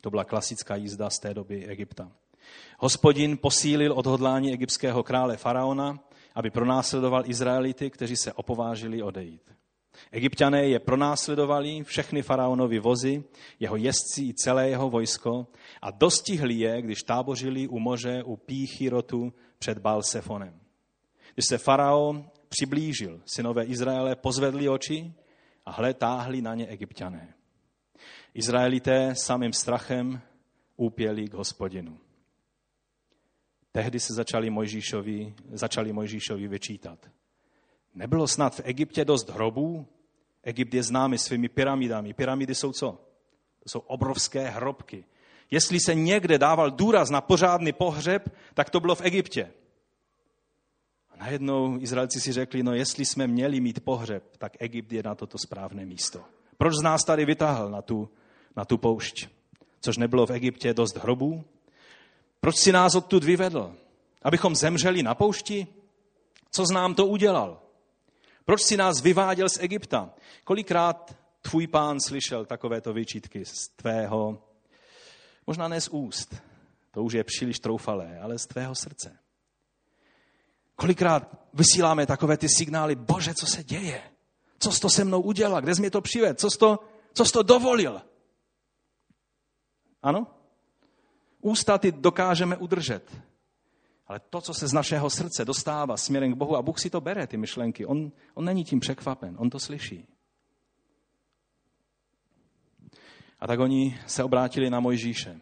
[0.00, 2.12] To byla klasická jízda z té doby Egypta.
[2.78, 5.98] Hospodin posílil odhodlání egyptského krále Faraona,
[6.34, 9.54] aby pronásledoval Izraelity, kteří se opovážili odejít.
[10.10, 13.24] Egyptiané je pronásledovali, všechny faraonovi vozy,
[13.60, 15.46] jeho jezdci i celé jeho vojsko
[15.82, 20.60] a dostihli je, když tábořili u moře u Píchyrotu před Balsefonem.
[21.34, 25.12] Když se faraon přiblížil, synové Izraele pozvedli oči
[25.66, 27.34] a hle táhli na ně egyptiané.
[28.34, 30.20] Izraelité samým strachem
[30.76, 31.98] úpěli k hospodinu.
[33.76, 37.10] Tehdy se začali Mojžíšovi, začali Mojžíšovi vyčítat.
[37.94, 39.86] Nebylo snad v Egyptě dost hrobů?
[40.42, 42.14] Egypt je známý svými pyramidami.
[42.14, 42.90] Pyramidy jsou co?
[43.62, 45.04] To jsou obrovské hrobky.
[45.50, 49.52] Jestli se někde dával důraz na pořádný pohřeb, tak to bylo v Egyptě.
[51.10, 55.14] A najednou Izraelci si řekli, no jestli jsme měli mít pohřeb, tak Egypt je na
[55.14, 56.24] toto správné místo.
[56.56, 58.08] Proč z nás tady vytáhl na tu,
[58.56, 59.28] na tu poušť?
[59.80, 61.44] Což nebylo v Egyptě dost hrobů?
[62.44, 63.76] Proč si nás odtud vyvedl?
[64.22, 65.66] Abychom zemřeli na poušti?
[66.50, 67.62] Co z nám to udělal?
[68.44, 70.14] Proč si nás vyváděl z Egypta?
[70.44, 74.42] Kolikrát tvůj pán slyšel takovéto vyčítky z tvého,
[75.46, 76.34] možná ne z úst,
[76.90, 79.18] to už je příliš troufalé, ale z tvého srdce.
[80.76, 84.02] Kolikrát vysíláme takové ty signály, bože, co se děje?
[84.58, 85.62] Co jsi to se mnou udělal?
[85.62, 86.40] Kde jsi mě to přived?
[86.40, 86.78] Co jsi to,
[87.14, 88.02] co jsi to dovolil?
[90.02, 90.33] Ano?
[91.44, 93.16] Ústa ty dokážeme udržet.
[94.06, 97.00] Ale to, co se z našeho srdce dostává směrem k Bohu, a Bůh si to
[97.00, 100.06] bere, ty myšlenky, on, on není tím překvapen, on to slyší.
[103.40, 105.40] A tak oni se obrátili na Mojžíše.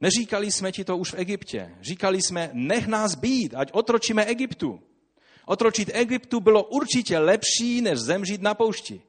[0.00, 1.76] Neříkali jsme ti to už v Egyptě.
[1.80, 4.80] Říkali jsme, nech nás být, ať otročíme Egyptu.
[5.46, 9.02] Otročit Egyptu bylo určitě lepší, než zemřít na poušti.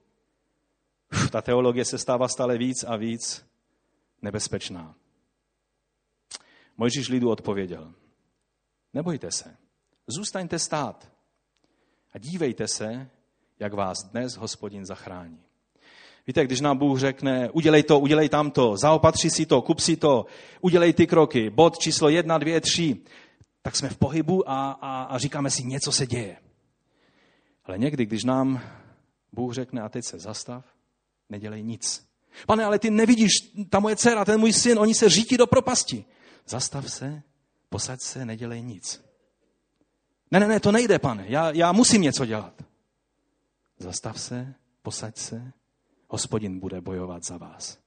[1.32, 3.46] Ta teologie se stává stále víc a víc
[4.22, 4.96] nebezpečná.
[6.78, 7.94] Mojžíš lidu odpověděl,
[8.94, 9.58] nebojte se,
[10.08, 11.12] zůstaňte stát
[12.14, 13.10] a dívejte se,
[13.60, 15.40] jak vás dnes hospodin zachrání.
[16.28, 20.26] Víte, když nám Bůh řekne, udělej to, udělej tamto, zaopatři si to, kup si to,
[20.62, 22.98] udělej ty kroky, bod číslo jedna, dvě, tři,
[23.62, 26.38] tak jsme v pohybu a, a, a říkáme si, něco se děje.
[27.66, 28.62] Ale někdy, když nám
[29.32, 30.77] Bůh řekne, a teď se zastav,
[31.30, 32.08] nedělej nic.
[32.48, 33.32] Pane, ale ty nevidíš,
[33.70, 36.06] ta moje dcera, ten můj syn, oni se řítí do propasti.
[36.48, 37.24] Zastav se,
[37.70, 39.06] posaď se, nedělej nic.
[40.32, 42.62] Ne, ne, ne, to nejde, pane, já, já musím něco dělat.
[43.80, 45.54] Zastav se, posaď se,
[46.08, 47.78] hospodin bude bojovat za vás.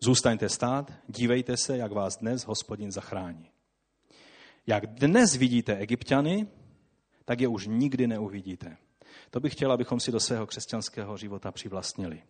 [0.00, 3.50] Zůstaňte stát, dívejte se, jak vás dnes hospodin zachrání.
[4.68, 6.46] Jak dnes vidíte egyptiany,
[7.24, 8.76] tak je už nikdy neuvidíte.
[9.30, 12.22] To bych chtěl, abychom si do svého křesťanského života přivlastnili.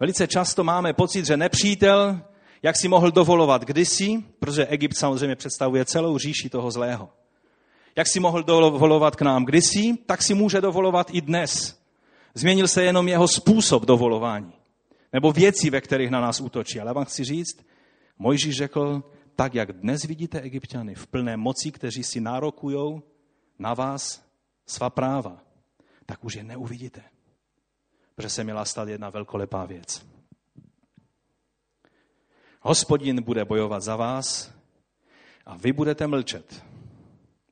[0.00, 2.20] Velice často máme pocit, že nepřítel,
[2.62, 7.08] jak si mohl dovolovat kdysi, protože Egypt samozřejmě představuje celou říši toho zlého.
[7.96, 11.80] Jak si mohl dovolovat k nám kdysi, tak si může dovolovat i dnes.
[12.34, 14.52] Změnil se jenom jeho způsob dovolování.
[15.12, 16.80] Nebo věci, ve kterých na nás útočí.
[16.80, 17.66] Ale vám chci říct,
[18.18, 19.02] Mojžíš řekl,
[19.36, 23.02] tak jak dnes vidíte egyptiany v plné moci, kteří si nárokují
[23.58, 24.24] na vás
[24.66, 25.42] svá práva,
[26.06, 27.02] tak už je neuvidíte.
[28.14, 30.06] Protože se měla stát jedna velkolepá věc.
[32.60, 34.52] Hospodin bude bojovat za vás
[35.46, 36.64] a vy budete mlčet.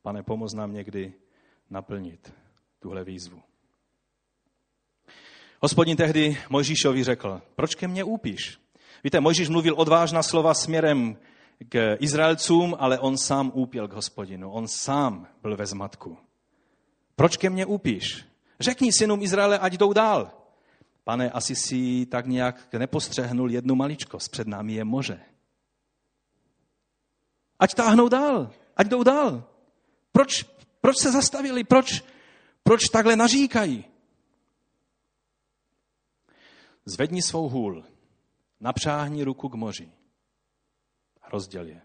[0.03, 1.13] Pane, pomoz nám někdy
[1.71, 2.35] naplnit
[2.79, 3.43] tuhle výzvu.
[5.61, 8.59] Hospodin tehdy Mojžíšovi řekl, proč ke mně úpíš?
[9.05, 11.17] Víte, Mojžíš mluvil odvážná slova směrem
[11.69, 14.51] k Izraelcům, ale on sám úpěl k hospodinu.
[14.51, 16.19] On sám byl ve zmatku.
[17.17, 18.25] Proč ke mně úpíš?
[18.61, 20.33] Řekni synům Izraele, ať jdou dál.
[21.05, 24.31] Pane, asi si tak nějak nepostřehnul jednu maličkost.
[24.31, 25.21] Před námi je moře.
[27.59, 28.51] Ať táhnou dál.
[28.77, 29.45] Ať jdou dál.
[30.13, 30.45] Proč,
[30.81, 31.65] proč se zastavili?
[31.65, 32.05] Proč,
[32.63, 33.85] proč takhle naříkají?
[36.85, 37.85] Zvedni svou hůl,
[38.61, 39.93] napřáhni ruku k moři
[41.35, 41.81] rozděl je.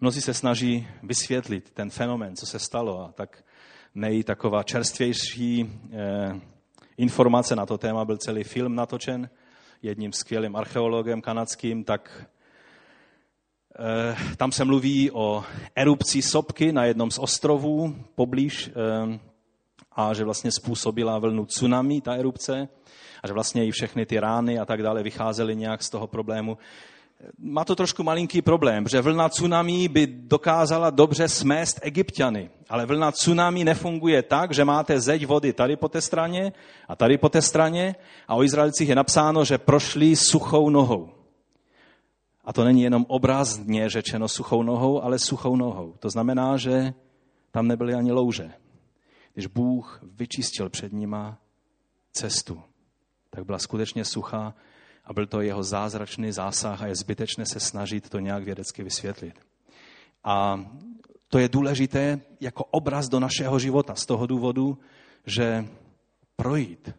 [0.00, 3.44] Mnozí se snaží vysvětlit ten fenomen, co se stalo, a tak
[3.94, 6.40] nej taková čerstvější eh,
[6.96, 9.30] informace na to téma byl celý film natočen
[9.82, 12.26] jedním skvělým archeologem kanadským, tak
[13.78, 19.18] eh, tam se mluví o erupci sopky na jednom z ostrovů poblíž eh,
[19.92, 22.68] a že vlastně způsobila vlnu tsunami, ta erupce,
[23.22, 26.58] a že vlastně i všechny ty rány a tak dále vycházely nějak z toho problému.
[27.38, 33.12] Má to trošku malinký problém, protože vlna tsunami by dokázala dobře smést egyptiany, ale vlna
[33.12, 36.52] tsunami nefunguje tak, že máte zeď vody tady po té straně
[36.88, 37.94] a tady po té straně
[38.28, 41.10] a o Izraelcích je napsáno, že prošli suchou nohou.
[42.44, 45.94] A to není jenom obrazně řečeno suchou nohou, ale suchou nohou.
[45.98, 46.94] To znamená, že
[47.50, 48.50] tam nebyly ani louže,
[49.34, 51.38] když Bůh vyčistil před nima
[52.12, 52.62] cestu,
[53.30, 54.54] tak byla skutečně suchá
[55.04, 59.34] a byl to jeho zázračný zásah a je zbytečné se snažit to nějak vědecky vysvětlit.
[60.24, 60.64] A
[61.28, 64.78] to je důležité jako obraz do našeho života z toho důvodu,
[65.26, 65.68] že
[66.36, 66.94] projít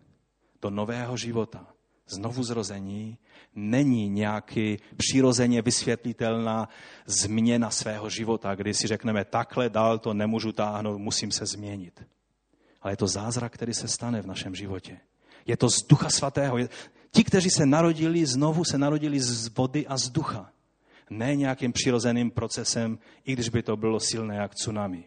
[0.62, 1.68] do nového života,
[2.08, 3.18] znovu zrození,
[3.56, 6.70] není nějaký přirozeně vysvětlitelná
[7.06, 12.04] změna svého života, kdy si řekneme, takhle dál to nemůžu táhnout, musím se změnit
[12.82, 15.00] ale je to zázrak, který se stane v našem životě.
[15.46, 16.58] Je to z Ducha Svatého.
[17.12, 20.52] Ti, kteří se narodili, znovu se narodili z vody a z ducha.
[21.10, 25.04] Ne nějakým přirozeným procesem, i když by to bylo silné jak tsunami.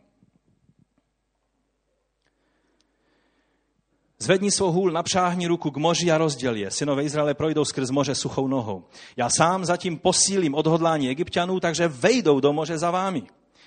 [4.18, 6.70] Zvedni svou hůl, napřáhni ruku k moři a rozděl je.
[6.70, 8.84] Synové Izraele projdou skrz moře suchou nohou.
[9.16, 13.22] Já sám zatím posílím odhodlání egyptianů, takže vejdou do moře za vámi.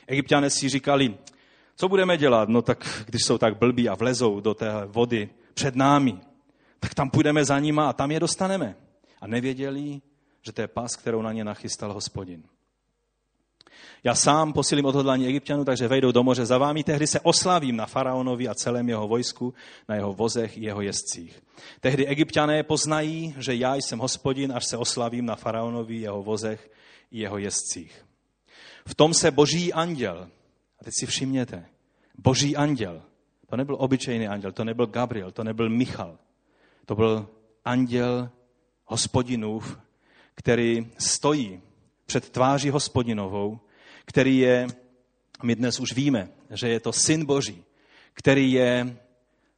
[0.07, 1.17] Egyptiané si říkali,
[1.75, 2.49] co budeme dělat?
[2.49, 6.19] No tak, když jsou tak blbí a vlezou do té vody před námi,
[6.79, 8.75] tak tam půjdeme za nima a tam je dostaneme.
[9.21, 10.01] A nevěděli,
[10.41, 12.43] že to je pas, kterou na ně nachystal hospodin.
[14.03, 16.83] Já sám posílím odhodlání egyptianů, takže vejdou do moře za vámi.
[16.83, 19.53] Tehdy se oslavím na faraonovi a celém jeho vojsku,
[19.89, 21.43] na jeho vozech i jeho jezdcích.
[21.79, 26.71] Tehdy egyptiané poznají, že já jsem hospodin, až se oslavím na faraonovi, jeho vozech
[27.11, 28.05] i jeho jezdcích.
[28.87, 30.29] V tom se boží anděl,
[30.81, 31.65] a teď si všimněte,
[32.17, 33.01] boží anděl,
[33.49, 36.17] to nebyl obyčejný anděl, to nebyl Gabriel, to nebyl Michal,
[36.87, 37.27] to byl
[37.65, 38.29] anděl
[38.85, 39.79] hospodinův,
[40.35, 41.61] který stojí
[42.05, 43.59] před tváří hospodinovou,
[44.05, 44.67] který je,
[45.43, 47.63] my dnes už víme, že je to syn Boží,
[48.13, 48.97] který je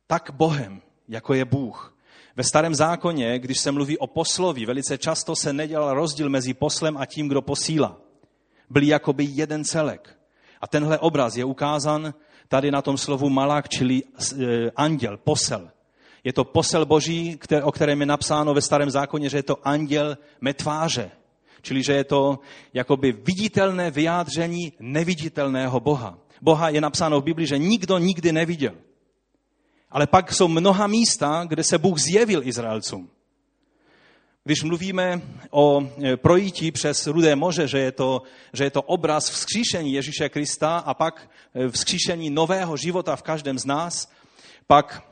[0.07, 1.95] tak Bohem, jako je Bůh,
[2.35, 6.97] Ve starém zákoně, když se mluví o poslovi, velice často se nedělal rozdíl mezi poslem
[6.97, 7.97] a tím, kdo posílá.
[8.69, 10.19] Byli jakoby jeden celek.
[10.61, 12.13] A tenhle obraz je ukázan
[12.47, 15.71] tady na tom slovu malak, čili e, anděl, posel.
[16.23, 20.17] Je to posel boží, o kterém je napsáno ve starém zákoně, že je to anděl
[20.41, 21.12] metváře.
[21.62, 22.39] Čili, že je to
[22.73, 26.17] jakoby viditelné vyjádření neviditelného Boha.
[26.41, 28.73] Boha je napsáno v Biblii, že nikdo nikdy neviděl.
[29.91, 33.10] Ale pak jsou mnoha místa, kde se Bůh zjevil Izraelcům.
[34.43, 38.21] Když mluvíme o e, projítí přes Rudé moře, že je, to,
[38.53, 43.60] že je to obraz vzkříšení Ježíše Krista a pak e, vzkříšení nového života v každém
[43.60, 44.12] z nás,
[44.67, 45.08] pak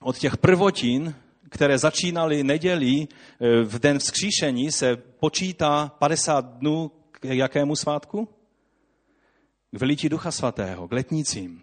[0.00, 1.14] od těch prvotin,
[1.50, 3.08] které začínaly nedělí e,
[3.64, 8.28] v den vzkříšení, se počítá 50 dnů k jakému svátku?
[9.70, 11.62] K vylítí Ducha Svatého, k letnicím.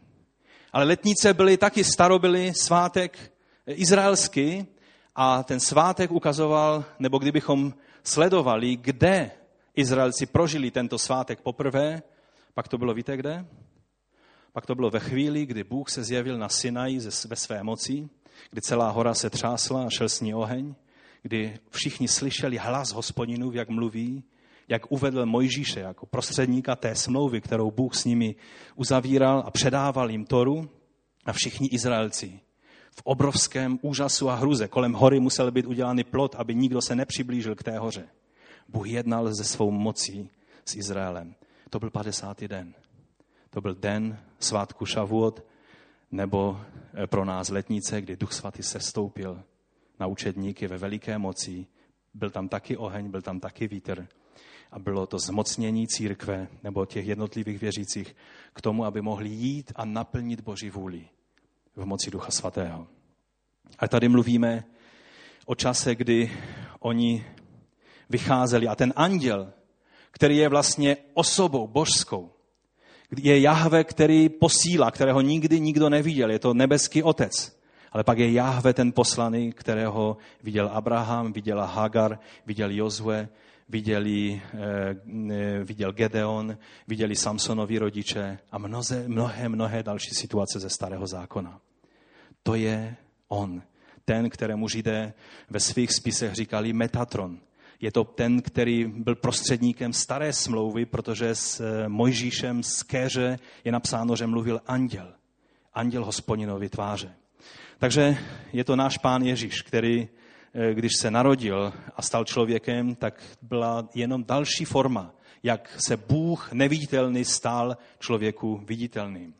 [0.73, 3.33] Ale letnice byly taky starobily svátek
[3.67, 4.65] izraelský
[5.15, 9.31] a ten svátek ukazoval, nebo kdybychom sledovali, kde
[9.75, 12.03] Izraelci prožili tento svátek poprvé,
[12.53, 13.45] pak to bylo, víte kde?
[14.53, 18.09] Pak to bylo ve chvíli, kdy Bůh se zjevil na Sinaji ve své moci,
[18.51, 20.75] kdy celá hora se třásla a šel s ní oheň,
[21.21, 24.23] kdy všichni slyšeli hlas hospodinů, jak mluví,
[24.67, 28.35] jak uvedl Mojžíše jako prostředníka té smlouvy, kterou Bůh s nimi
[28.75, 30.69] uzavíral a předával jim Toru
[31.25, 32.39] a všichni Izraelci
[32.91, 34.67] v obrovském úžasu a hruze.
[34.67, 38.07] Kolem hory musel být udělány plot, aby nikdo se nepřiblížil k té hoře.
[38.69, 40.29] Bůh jednal ze svou mocí
[40.65, 41.35] s Izraelem.
[41.69, 42.43] To byl 50.
[42.43, 42.73] den.
[43.49, 45.45] To byl den svátku Šavuot,
[46.11, 46.61] nebo
[46.93, 49.43] eh, pro nás letnice, kdy Duch Svatý se stoupil
[49.99, 51.67] na učedníky ve veliké moci.
[52.13, 54.07] Byl tam taky oheň, byl tam taky vítr
[54.71, 58.15] a bylo to zmocnění církve nebo těch jednotlivých věřících
[58.53, 61.07] k tomu, aby mohli jít a naplnit Boží vůli
[61.75, 62.87] v moci Ducha Svatého.
[63.79, 64.63] A tady mluvíme
[65.45, 66.31] o čase, kdy
[66.79, 67.25] oni
[68.09, 69.53] vycházeli a ten anděl,
[70.11, 72.34] který je vlastně osobou božskou,
[73.21, 76.31] je Jahve, který posílá, kterého nikdy nikdo neviděl.
[76.31, 77.57] Je to nebeský otec.
[77.91, 83.29] Ale pak je Jahve ten poslaný, kterého viděl Abraham, viděla Hagar, viděl Jozue,
[83.69, 91.07] viděli, eh, viděl Gedeon, viděli Samsonovi rodiče a mnoze, mnohé, mnohé další situace ze starého
[91.07, 91.59] zákona.
[92.43, 92.95] To je
[93.27, 93.61] on,
[94.05, 95.13] ten, kterému Židé
[95.49, 97.39] ve svých spisech říkali Metatron.
[97.81, 103.71] Je to ten, který byl prostředníkem staré smlouvy, protože s eh, Mojžíšem z Kéře je
[103.71, 105.13] napsáno, že mluvil anděl.
[105.73, 107.15] Anděl hospodinovi tváře.
[107.77, 108.17] Takže
[108.53, 110.07] je to náš pán Ježíš, který
[110.57, 116.51] Eh, když se narodil a stal člověkem, tak byla jenom další forma, jak se Bůh
[116.51, 119.35] neviditelný stal člověku viditelným.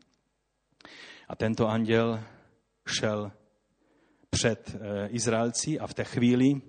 [1.28, 2.20] A tento anděl
[2.88, 3.32] šel
[4.30, 6.62] před eh, Izraelci a v té chvíli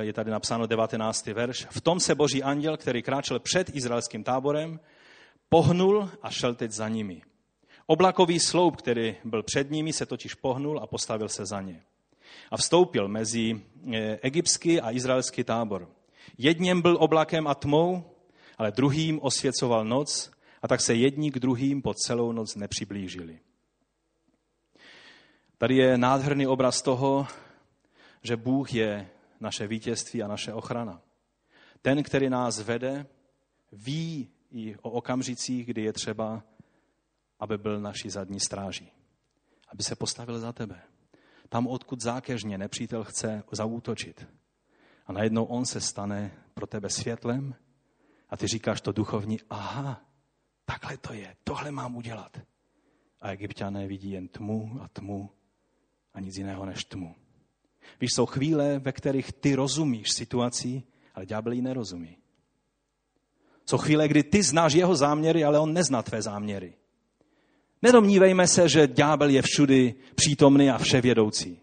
[0.00, 1.26] je tady napsáno 19.
[1.26, 1.66] verš.
[1.70, 4.80] V tom se boží anděl, který kráčel před izraelským táborem,
[5.48, 7.22] pohnul a šel teď za nimi.
[7.86, 11.82] Oblakový sloup, který byl před nimi, se totiž pohnul a postavil se za ně
[12.50, 13.62] a vstoupil mezi
[13.94, 15.88] eh, egyptský a izraelský tábor.
[16.38, 18.04] Jedním byl oblakem a tmou,
[18.58, 20.30] ale druhým osvěcoval noc
[20.62, 23.38] a tak se jedni k druhým po celou noc nepřiblížili.
[25.58, 27.26] Tady je nádherný obraz toho,
[28.22, 29.08] že Bůh je
[29.40, 31.02] naše vítězství a naše ochrana.
[31.82, 33.06] Ten, který nás vede,
[33.72, 36.42] ví i o okamžicích, kdy je třeba,
[37.40, 38.92] aby byl naší zadní stráží.
[39.68, 40.82] Aby se postavil za tebe
[41.48, 44.26] tam, odkud zákeřně nepřítel chce zaútočit.
[45.06, 47.54] A najednou on se stane pro tebe světlem
[48.28, 50.00] a ty říkáš to duchovní, aha,
[50.64, 52.40] takhle to je, tohle mám udělat.
[53.20, 55.30] A egyptiané vidí jen tmu a tmu
[56.14, 57.14] a nic jiného než tmu.
[58.00, 62.16] Víš, jsou chvíle, ve kterých ty rozumíš situací, ale ďábel ji nerozumí.
[63.66, 66.74] Jsou chvíle, kdy ty znáš jeho záměry, ale on nezná tvé záměry.
[67.82, 71.60] Nedomnívejme se, že ďábel je všudy přítomný a vševědoucí.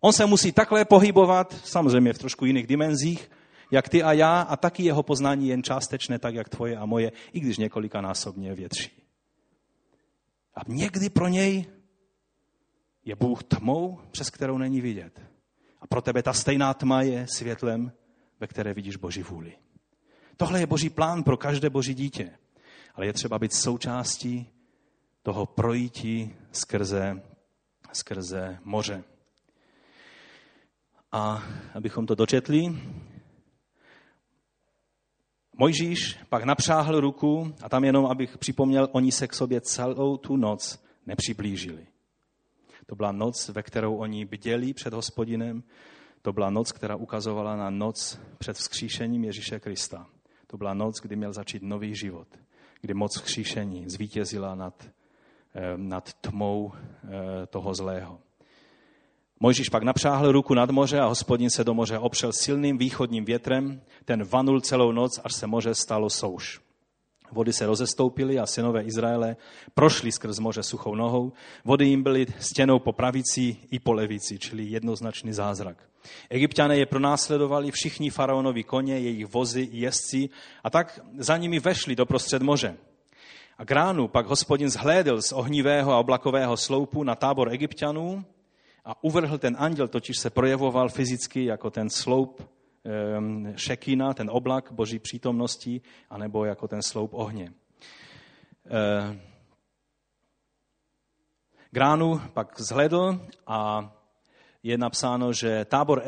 [0.00, 3.30] On se musí takhle pohybovat, samozřejmě v trošku jiných dimenzích,
[3.70, 7.12] jak ty a já, a taky jeho poznání jen částečné, tak jak tvoje a moje,
[7.32, 8.90] i když několikanásobně větší.
[10.54, 11.66] A někdy pro něj
[13.04, 15.20] je Bůh tmou, přes kterou není vidět.
[15.80, 17.92] A pro tebe ta stejná tma je světlem,
[18.40, 19.56] ve které vidíš Boží vůli.
[20.36, 22.38] Tohle je Boží plán pro každé Boží dítě.
[22.94, 24.50] Ale je třeba být součástí
[25.22, 27.22] toho projítí skrze,
[27.92, 29.04] skrze moře.
[31.12, 31.42] A
[31.74, 32.76] abychom to dočetli,
[35.58, 40.36] Mojžíš pak napřáhl ruku a tam jenom, abych připomněl, oni se k sobě celou tu
[40.36, 41.86] noc nepřiblížili.
[42.86, 45.62] To byla noc, ve kterou oni bděli před hospodinem.
[46.22, 50.06] To byla noc, která ukazovala na noc před vzkříšením Ježíše Krista.
[50.46, 52.28] To byla noc, kdy měl začít nový život,
[52.80, 54.88] kdy moc vzkříšení zvítězila nad,
[55.54, 58.18] eh, nad tmou eh, toho zlého.
[59.40, 63.80] Mojžíš pak napřáhl ruku nad moře a hospodin se do moře opřel silným východním větrem.
[64.04, 66.65] Ten vanul celou noc, až se moře stalo souš.
[67.32, 69.36] Vody se rozestoupily a synové Izraele
[69.74, 71.32] prošli skrz moře suchou nohou.
[71.64, 75.76] Vody jim byly stěnou po pravici i po levici, čili jednoznačný zázrak.
[76.30, 80.28] Egyptiané je pronásledovali všichni faraonovi koně, jejich vozy jezdci
[80.64, 82.76] a tak za nimi vešli do prostřed moře.
[83.58, 88.24] A k ránu pak hospodin zhlédl z ohnivého a oblakového sloupu na tábor egyptianů
[88.84, 92.55] a uvrhl ten anděl, totiž se projevoval fyzicky jako ten sloup
[93.56, 95.80] šekina, ten oblak boží přítomnosti,
[96.10, 97.52] anebo jako ten sloup ohně.
[98.66, 99.20] Ehm,
[101.70, 103.90] Gránu pak zhledl a
[104.62, 106.02] je napsáno, že tábor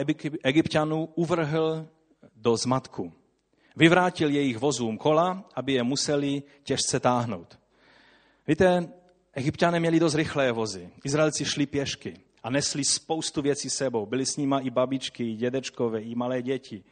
[0.45, 1.89] egyptianů uvrhl
[2.37, 3.13] do zmatku.
[3.77, 7.59] Vyvrátil jejich vozům kola, aby je museli těžce táhnout.
[8.47, 8.89] Víte,
[9.33, 10.91] egyptiané měli dost rychlé vozy.
[11.05, 14.07] Izraelci šli pěšky a nesli spoustu věcí sebou.
[14.07, 16.85] Byli s nima i babičky, i dědečkové, i malé děti.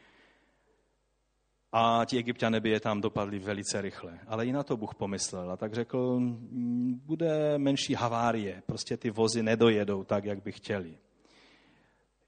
[1.72, 4.18] A ti egyptiané by je tam dopadli velice rychle.
[4.26, 9.10] Ale i na to Bůh pomyslel a tak řekl, mm, bude menší havárie, prostě ty
[9.10, 10.98] vozy nedojedou tak, jak by chtěli.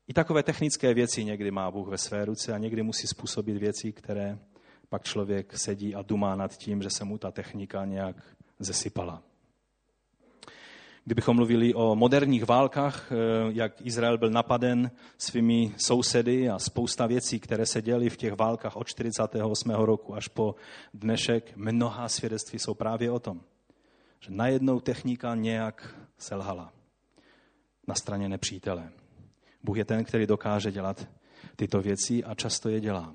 [0.09, 3.93] I takové technické věci někdy má Bůh ve své ruce a někdy musí způsobit věci,
[3.93, 4.39] které
[4.89, 8.17] pak člověk sedí a dumá nad tím, že se mu ta technika nějak
[8.59, 9.23] zesypala.
[11.09, 13.17] Kdybychom mluvili o moderních válkách, eh,
[13.49, 18.77] jak Izrael byl napaden svými sousedy a spousta věcí, které se děly v těch válkách
[18.77, 19.85] od 48.
[19.85, 20.55] roku až po
[20.95, 23.41] dnešek, mnoha svědectví jsou právě o tom,
[24.21, 26.73] že najednou technika nějak selhala
[27.87, 28.91] na straně nepřítele.
[29.65, 31.09] Bůh je ten, který dokáže dělat
[31.57, 33.13] tyto věci a často je dělá.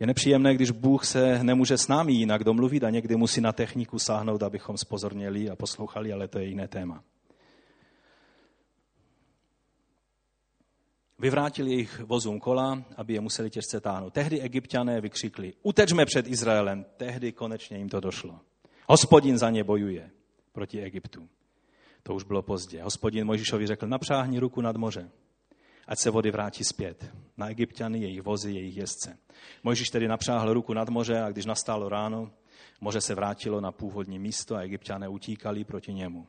[0.00, 3.98] Je nepříjemné, když Bůh se nemůže s námi jinak domluvit a někdy musí na techniku
[3.98, 7.04] sáhnout, abychom spozorněli a poslouchali, ale to je jiné téma.
[11.18, 14.12] Vyvrátili jejich vozům kola, aby je museli těžce táhnout.
[14.12, 16.84] Tehdy egyptiané vykřikli, utečme před Izraelem.
[16.96, 18.40] Tehdy konečně jim to došlo.
[18.88, 20.10] Hospodin za ně bojuje
[20.52, 21.28] proti Egyptu.
[22.02, 22.82] To už bylo pozdě.
[22.82, 25.10] Hospodin Mojžišovi řekl, napřáhni ruku nad moře
[25.86, 29.18] ať se vody vrátí zpět na egyptiany, jejich vozy, jejich jezdce.
[29.62, 32.30] Mojžíš tedy napřáhl ruku nad moře a když nastálo ráno,
[32.80, 36.26] moře se vrátilo na původní místo a egyptiané utíkali proti němu.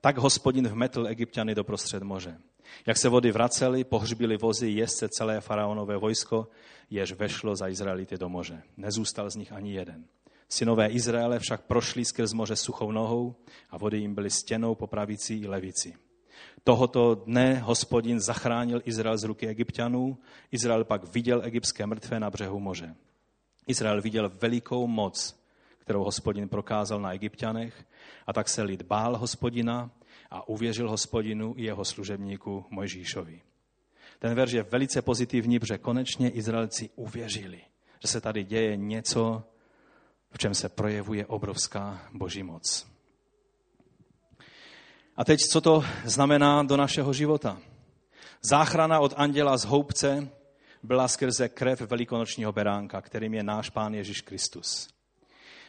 [0.00, 2.38] Tak hospodin vmetl egyptiany do prostřed moře.
[2.86, 6.48] Jak se vody vracely, pohřbili vozy jezdce celé faraonové vojsko,
[6.90, 8.62] jež vešlo za Izraelity do moře.
[8.76, 10.04] Nezůstal z nich ani jeden.
[10.48, 13.34] Synové Izraele však prošli skrz moře suchou nohou
[13.70, 15.94] a vody jim byly stěnou po pravici i levici.
[16.64, 20.18] Tohoto dne hospodin zachránil Izrael z ruky egyptianů.
[20.52, 22.94] Izrael pak viděl egyptské mrtvé na břehu moře.
[23.66, 25.44] Izrael viděl velikou moc,
[25.78, 27.84] kterou hospodin prokázal na egyptianech
[28.26, 29.90] a tak se lid bál hospodina
[30.30, 33.42] a uvěřil hospodinu i jeho služebníku Mojžíšovi.
[34.18, 37.60] Ten verš je velice pozitivní, protože konečně Izraelci uvěřili,
[38.02, 39.42] že se tady děje něco,
[40.30, 42.97] v čem se projevuje obrovská boží moc.
[45.18, 47.58] A teď, co to znamená do našeho života?
[48.42, 50.28] Záchrana od anděla z houbce
[50.82, 54.88] byla skrze krev velikonočního beránka, kterým je náš Pán Ježíš Kristus.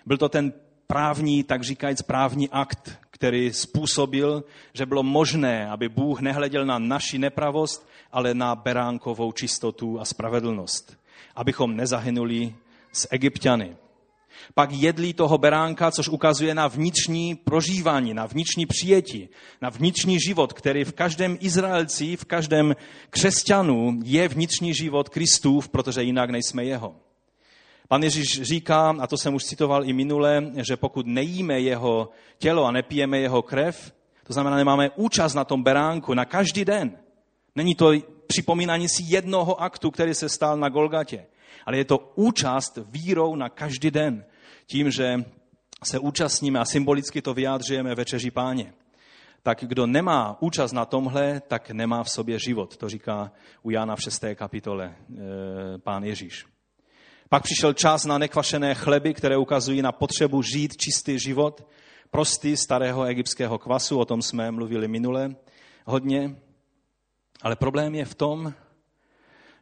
[0.06, 0.54] Byl to ten
[0.88, 4.44] právní, tak říkajíc právní akt, který způsobil,
[4.74, 10.98] že bylo možné, aby Bůh nehleděl na naši nepravost, ale na beránkovou čistotu a spravedlnost.
[11.36, 12.56] Abychom nezahynuli
[12.92, 13.76] s egyptiany.
[14.54, 19.30] Pak jedlí toho beránka, což ukazuje na vnitřní prožívání, na vnitřní přijetí,
[19.62, 22.76] na vnitřní život, který v každém Izraelci, v každém
[23.10, 26.96] křesťanu je vnitřní život Kristův, protože jinak nejsme jeho.
[27.88, 32.66] Pan Ježíš říká, a to jsem už citoval i minule, že pokud nejíme jeho tělo
[32.66, 36.98] a nepijeme jeho krev, to znamená, nemáme účast na tom beránku na každý den.
[37.56, 37.92] Není to
[38.28, 41.26] připomínání si jednoho aktu, který se stal na Golgatě
[41.66, 44.26] ale je to účast vírou na každý den.
[44.66, 45.24] Tím, že
[45.84, 48.74] se účastníme a symbolicky to vyjádřujeme večeří páně.
[49.44, 52.78] Tak kdo nemá účast na tomhle, tak nemá v sobě život.
[52.78, 53.32] To říká
[53.64, 54.26] u Jána v 6.
[54.36, 56.46] kapitole e, pán Ježíš.
[57.30, 61.68] Pak přišel čas na nekvašené chleby, které ukazují na potřebu žít čistý život,
[62.12, 65.36] prostý starého egyptského kvasu, o tom jsme mluvili minule
[65.86, 66.36] hodně.
[67.42, 68.54] Ale problém je v tom,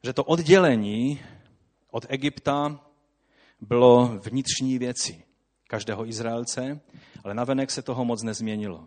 [0.03, 1.19] že to oddělení
[1.97, 2.79] od Egypta
[3.61, 5.23] bylo vnitřní věci
[5.67, 6.79] každého Izraelce,
[7.23, 8.85] ale navenek se toho moc nezměnilo.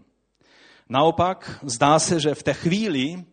[0.89, 3.25] Naopak, zdá se, že v té chvíli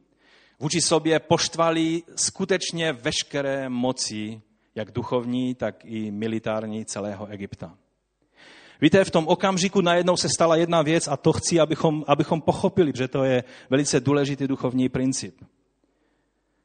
[0.59, 4.41] vůči sobě poštvali skutečně veškeré moci,
[4.75, 7.77] jak duchovní, tak i militární celého Egypta.
[8.81, 12.91] Víte, v tom okamžiku najednou se stala jedna věc a to chci, abychom, abychom pochopili,
[12.95, 15.45] že to je velice důležitý duchovní princip.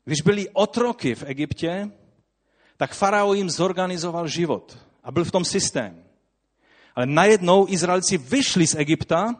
[0.04, 1.90] Když byli otroky v Egyptě,
[2.76, 6.04] tak farao jim zorganizoval život a byl v tom systém.
[6.94, 9.34] Ale najednou Izraelci vyšli z Egypta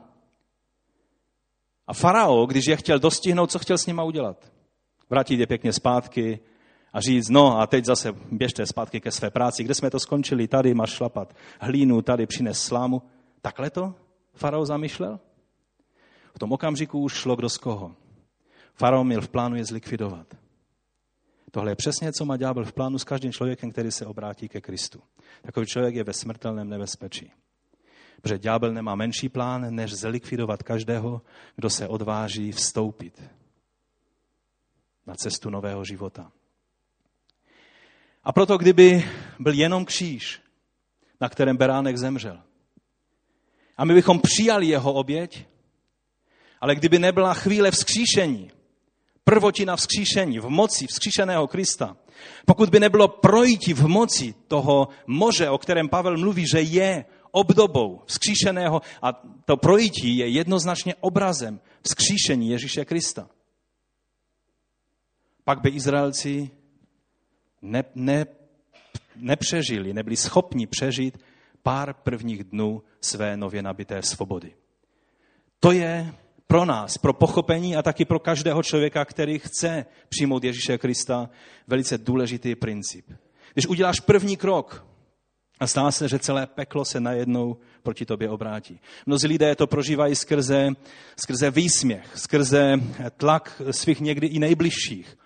[1.87, 4.53] a farao, když je chtěl dostihnout, co chtěl s nima udělat?
[5.11, 6.41] Vrátit je pěkně zpátky
[6.93, 9.65] a říct, no a teď zase běžte zpátky ke své práci.
[9.65, 10.49] Kde jsme to skončili?
[10.49, 13.03] Tady máš šlapat hlínu, tady přines slámu.
[13.43, 13.95] Takhle to
[14.35, 15.21] farao zamýšlel?
[16.35, 17.93] V tom okamžiku už šlo kdo z koho.
[18.75, 20.42] Farao měl v plánu je zlikvidovat.
[21.55, 24.61] Tohle je přesně, co má ďábel v plánu s každým člověkem, který se obrátí ke
[24.61, 25.03] Kristu.
[25.43, 27.33] Takový člověk je ve smrtelném nebezpečí.
[28.23, 31.23] Protože ďábel nemá menší plán, než zlikvidovat každého,
[31.57, 33.23] kdo se odváží vstoupit
[35.07, 36.33] na cestu nového života.
[38.25, 39.05] A proto, kdyby
[39.39, 40.41] byl jenom kříž,
[41.21, 42.43] na kterém beránek zemřel,
[43.77, 45.47] a my bychom přijali jeho oběť,
[46.61, 48.51] ale kdyby nebyla chvíle vzkříšení,
[49.25, 51.97] prvotina vzkříšení, v moci vzkříšeného Krista,
[52.47, 58.03] pokud by nebylo projítí v moci toho moře, o kterém Pavel mluví, že je obdobou
[58.07, 59.13] vzkříšeného a
[59.45, 63.29] to projítí je jednoznačně obrazem vzkříšení Ježíše Krista.
[65.45, 66.51] Pak by Izraelci
[67.63, 68.27] ne, ne,
[69.17, 71.19] nepřežili, nebyli schopni přežít
[71.63, 74.55] pár prvních dnů své nově nabité svobody.
[75.61, 76.15] To je
[76.53, 81.31] pro nás, pro pochopení a taky pro každého člověka, který chce přijmout Ježíše Krista,
[81.67, 83.05] velice důležitý princip.
[83.53, 84.87] Když uděláš první krok
[85.61, 88.81] a stá se, že celé peklo se najednou proti tobě obrátí.
[89.07, 90.69] Mnozí lidé to prožívají skrze,
[91.17, 92.81] skrze výsměch, skrze
[93.17, 95.19] tlak svých někdy i nejbližších.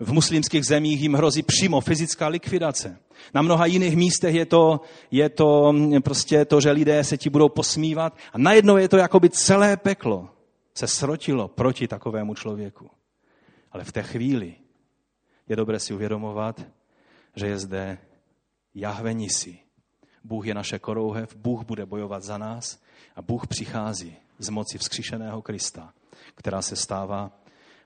[0.00, 2.98] V muslimských zemích jim hrozí přímo fyzická likvidace.
[3.34, 4.80] Na mnoha jiných místech je to,
[5.10, 5.74] je to
[6.04, 9.76] prostě to, že lidé se ti budou posmívat a najednou je to jako by celé
[9.76, 10.34] peklo
[10.74, 12.90] se srotilo proti takovému člověku.
[13.72, 14.54] Ale v té chvíli
[15.48, 16.66] je dobré si uvědomovat,
[17.36, 17.98] že je zde
[18.74, 19.58] Jahve Nisi.
[20.24, 22.82] Bůh je naše korouhev, Bůh bude bojovat za nás
[23.16, 25.94] a Bůh přichází z moci vzkříšeného Krista,
[26.34, 27.40] která se stává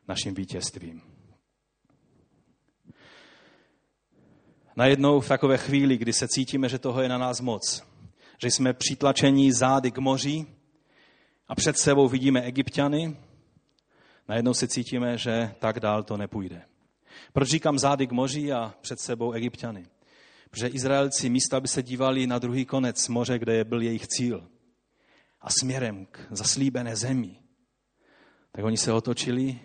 [0.08, 1.02] naším vítězstvím.
[4.76, 7.84] Najednou v takové chvíli, kdy se cítíme, že toho je na nás moc,
[8.42, 10.46] že jsme přitlačení zády k moři,
[11.48, 13.16] a před sebou vidíme egyptiany,
[14.28, 16.62] najednou se cítíme, že tak dál to nepůjde.
[17.32, 19.86] Proč říkám zády k moři a před sebou egyptiany?
[20.50, 24.48] Protože Izraelci místo, aby se dívali na druhý konec moře, kde byl jejich cíl,
[25.40, 27.36] a směrem k zaslíbené zemi,
[28.52, 29.60] tak oni se otočili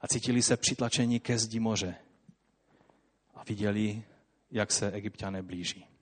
[0.00, 1.94] a cítili se přitlačeni ke zdi moře.
[3.34, 4.02] A viděli,
[4.50, 5.93] jak se egyptiané blíží.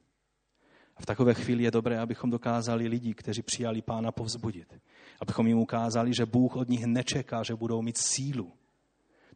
[1.03, 4.75] V takové chvíli je dobré, abychom dokázali lidi, kteří přijali pána, povzbudit.
[5.21, 8.53] Abychom jim ukázali, že Bůh od nich nečeká, že budou mít sílu.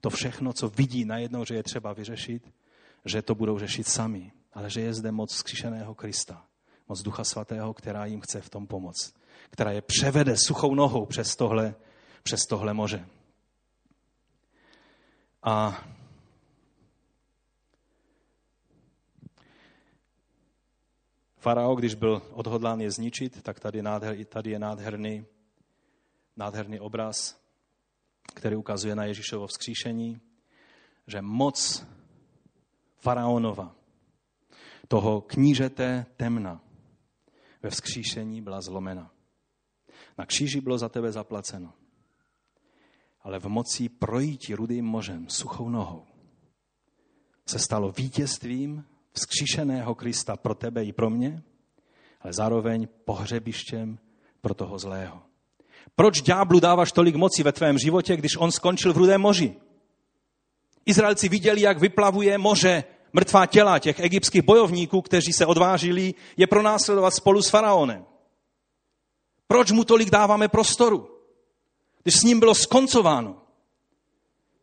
[0.00, 2.52] To všechno, co vidí najednou, že je třeba vyřešit,
[3.04, 4.32] že to budou řešit sami.
[4.52, 6.46] Ale že je zde moc skříšeného Krista.
[6.88, 9.14] Moc Ducha Svatého, která jim chce v tom pomoct.
[9.50, 11.74] Která je převede suchou nohou přes tohle,
[12.22, 13.06] přes tohle moře.
[15.42, 15.84] A
[21.46, 25.26] Farao, když byl odhodlán je zničit, tak tady, nádher, tady je nádherný,
[26.36, 27.40] nádherný obraz,
[28.34, 30.20] který ukazuje na Ježíšovo vzkříšení,
[31.06, 31.86] že moc
[32.98, 33.74] faraonova,
[34.88, 36.60] toho knížete temna,
[37.62, 39.10] ve vzkříšení byla zlomena.
[40.18, 41.72] Na kříži bylo za tebe zaplaceno.
[43.20, 46.06] Ale v moci projítí rudým mořem, suchou nohou,
[47.46, 48.84] se stalo vítězstvím
[49.16, 51.42] vzkříšeného Krista pro tebe i pro mě,
[52.20, 53.98] ale zároveň pohřebištěm
[54.40, 55.22] pro toho zlého.
[55.94, 59.56] Proč ďáblu dáváš tolik moci ve tvém životě, když on skončil v Rudém moři?
[60.86, 67.14] Izraelci viděli, jak vyplavuje moře mrtvá těla těch egyptských bojovníků, kteří se odvážili je pronásledovat
[67.14, 68.04] spolu s faraonem.
[69.46, 71.08] Proč mu tolik dáváme prostoru?
[72.02, 73.42] Když s ním bylo skoncováno.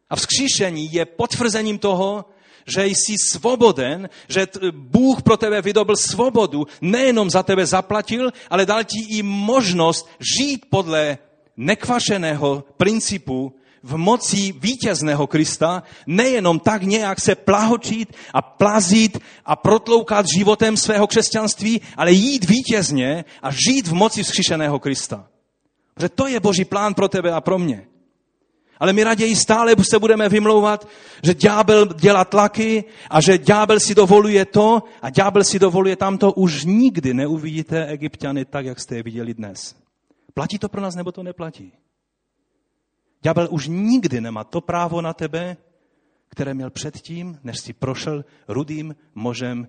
[0.10, 2.26] A vzkříšení je potvrzením toho,
[2.66, 8.84] že jsi svoboden, že Bůh pro tebe vydobil svobodu, nejenom za tebe zaplatil, ale dal
[8.84, 11.18] ti i možnost žít podle
[11.58, 13.54] nekvašeného principu
[13.84, 21.08] v moci vítězného Krista, nejenom tak nějak se plahočit a plazit a protloukat životem svého
[21.08, 25.28] křesťanství, ale jít vítězně a žít v moci vzkřišeného Krista.
[25.94, 27.88] Protože to je boží plán pro tebe a pro mě.
[28.84, 30.88] Ale my raději stále se budeme vymlouvat,
[31.24, 36.34] že ďábel dělá tlaky a že ďábel si dovoluje to a ďábel si dovoluje tamto.
[36.34, 39.76] Už nikdy neuvidíte egyptiany tak, jak jste je viděli dnes.
[40.34, 41.72] Platí to pro nás, nebo to neplatí?
[43.22, 45.58] Ďábel už nikdy nemá to právo na tebe,
[46.28, 49.68] které měl předtím, než si prošel rudým možem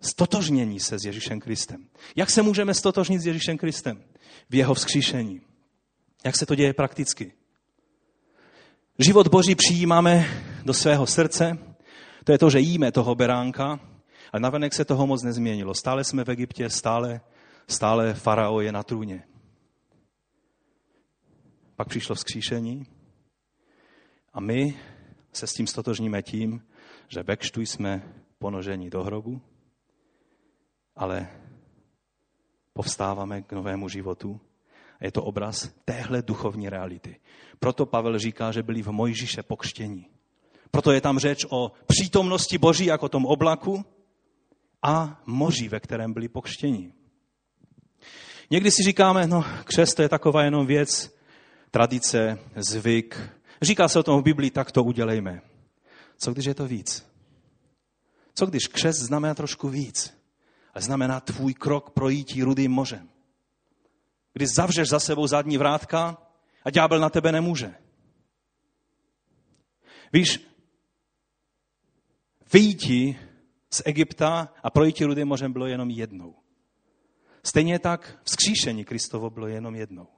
[0.00, 1.88] stotožnění se s Ježíšem Kristem.
[2.16, 4.04] Jak se můžeme stotožnit s Ježíšem Kristem?
[4.50, 5.40] V jeho vzkříšení.
[6.24, 7.39] Jak se to děje prakticky?
[9.04, 10.24] Život Boží přijímáme
[10.64, 11.58] do svého srdce,
[12.24, 13.80] to je to, že jíme toho beránka,
[14.32, 15.74] ale navenek se toho moc nezměnilo.
[15.74, 17.20] Stále jsme v Egyptě, stále,
[17.68, 19.24] stále farao je na trůně.
[21.76, 22.86] Pak přišlo vzkříšení
[24.32, 24.78] a my
[25.32, 26.62] se s tím stotožníme tím,
[27.08, 28.02] že bekštu jsme
[28.38, 29.40] ponoženi do hrobu,
[30.96, 31.28] ale
[32.72, 34.40] povstáváme k novému životu.
[35.00, 37.16] A je to obraz téhle duchovní reality.
[37.58, 40.06] Proto Pavel říká, že byli v Mojžíše pokřtění.
[40.70, 43.84] Proto je tam řeč o přítomnosti Boží jako tom oblaku
[44.82, 46.92] a moří, ve kterém byli pokřtění.
[48.50, 51.16] Někdy si říkáme, no křest to je taková jenom věc,
[51.70, 53.20] tradice, zvyk.
[53.62, 55.42] Říká se o tom v Biblii, tak to udělejme.
[56.18, 57.06] Co když je to víc?
[58.34, 60.14] Co když křest znamená trošku víc?
[60.74, 63.08] Ale znamená tvůj krok projítí rudým mořem.
[64.32, 66.18] Kdy zavřeš za sebou zadní vrátka
[66.64, 67.74] a ďábel na tebe nemůže.
[70.12, 70.46] Víš,
[72.52, 73.18] vyjítí
[73.70, 76.36] z Egypta a projítí rudým mořem bylo jenom jednou.
[77.44, 80.08] Stejně tak vzkříšení Kristovo bylo jenom jednou.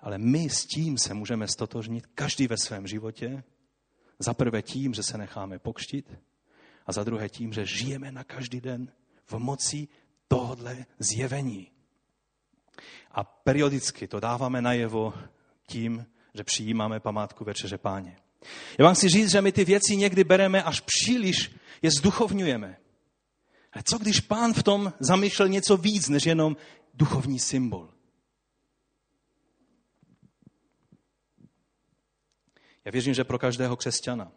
[0.00, 3.44] Ale my s tím se můžeme stotožnit, každý ve svém životě.
[4.18, 6.18] Za prvé tím, že se necháme pokštit
[6.86, 8.92] a za druhé tím, že žijeme na každý den
[9.26, 9.88] v moci
[10.28, 11.70] tohodle zjevení.
[13.12, 15.14] A periodicky to dáváme najevo
[15.66, 18.16] tím, že přijímáme památku Večeře Páně.
[18.78, 21.52] Já vám chci říct, že my ty věci někdy bereme až příliš,
[21.82, 22.76] je zduchovňujeme.
[23.72, 26.56] Ale co když pán v tom zamýšlel něco víc, než jenom
[26.94, 27.90] duchovní symbol?
[32.84, 34.32] Já věřím, že pro každého křesťana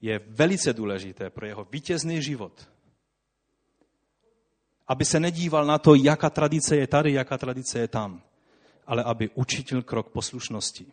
[0.00, 2.70] je velice důležité pro jeho vítězný život,
[4.90, 8.22] aby se nedíval na to, jaká tradice je tady, jaká tradice je tam,
[8.86, 10.86] ale aby učitil krok poslušnosti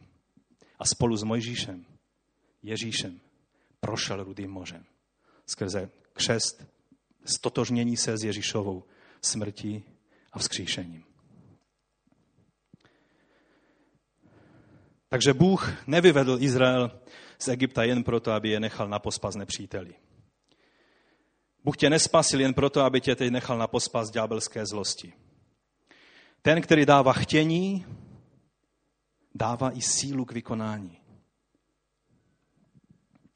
[0.80, 1.86] a spolu s Mojžíšem,
[2.64, 3.20] Ježíšem,
[3.80, 4.86] prošel rudým mořem.
[5.46, 6.68] Skrze křest,
[7.26, 8.84] stotožnění se s Ježíšovou
[9.22, 9.84] smrtí
[10.34, 11.04] a vzkříšením.
[15.10, 17.00] Takže Bůh nevyvedl Izrael
[17.40, 19.96] z Egypta jen proto, aby je nechal na pospas nepříteli.
[21.68, 25.14] Bůh tě nespasil jen proto, aby tě teď nechal na pospas ďábelské zlosti.
[26.42, 27.86] Ten, který dává chtění,
[29.36, 30.98] dává i sílu k vykonání.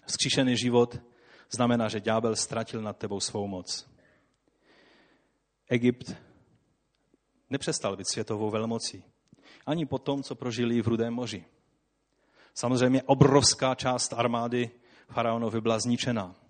[0.06, 1.02] Vzkříšený život
[1.50, 3.90] znamená, že ďábel ztratil nad tebou svou moc.
[5.68, 6.16] Egypt
[7.50, 9.04] nepřestal být světovou velmocí.
[9.66, 11.46] Ani po tom, co prožili v Rudém moři.
[12.54, 14.72] Samozřejmě obrovská část armády
[15.10, 16.41] faraonovi byla zničena.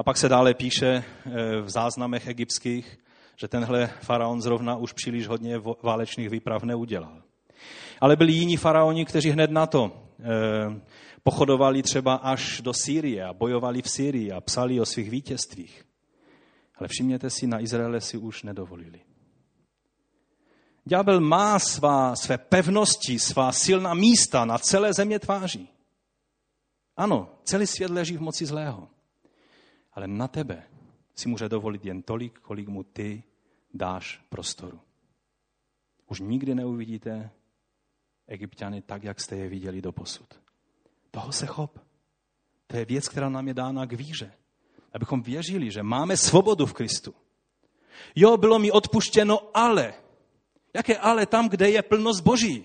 [0.00, 2.98] A pak se dále píše eh, v záznamech egyptských,
[3.36, 7.22] že tenhle faraon zrovna už příliš hodně válečných výprav neudělal.
[8.00, 10.80] Ale byli jiní faraoni, kteří hned na to eh,
[11.22, 15.84] pochodovali třeba až do Sýrie a bojovali v Sýrii a psali o svých vítězstvích.
[16.76, 19.00] Ale všimněte si, na Izraele si už nedovolili.
[20.84, 25.68] Ďábel má svá, své pevnosti, svá silná místa na celé země tváří.
[26.96, 28.88] Ano, celý svět leží v moci zlého.
[30.00, 30.62] Ale na tebe
[31.14, 33.22] si může dovolit jen tolik, kolik mu ty
[33.74, 34.80] dáš prostoru.
[36.08, 37.30] Už nikdy neuvidíte
[38.26, 40.40] egyptiany tak, jak jste je viděli do posud.
[41.10, 41.78] Toho se chop.
[42.66, 44.32] To je věc, která nám je dána k víře.
[44.92, 47.14] Abychom věřili, že máme svobodu v Kristu.
[48.16, 49.94] Jo, bylo mi odpuštěno, ale
[50.74, 52.64] Jaké ale tam, kde je plnost Boží?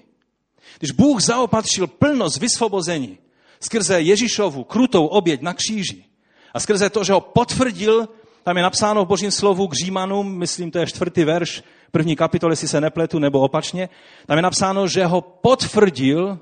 [0.80, 3.18] Když Bůh zaopatřil plnost vysvobození
[3.60, 6.15] skrze Ježíšovu krutou oběť na kříži
[6.56, 8.08] a skrze to, že ho potvrdil,
[8.44, 12.54] tam je napsáno v Božím slovu k Římanům, myslím, to je čtvrtý verš, první kapitole,
[12.54, 13.90] jestli se nepletu, nebo opačně,
[14.26, 16.40] tam je napsáno, že ho potvrdil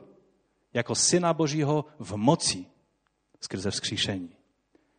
[0.74, 2.66] jako syna Božího v moci
[3.42, 4.30] skrze vzkříšení.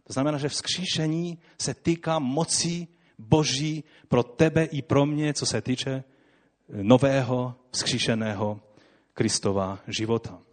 [0.05, 2.89] To znamená, že vzkříšení se týká moci
[3.19, 6.05] Boží pro tebe i pro mě, co se týče
[6.83, 8.61] nového vzkříšeného
[9.13, 10.44] Kristova života.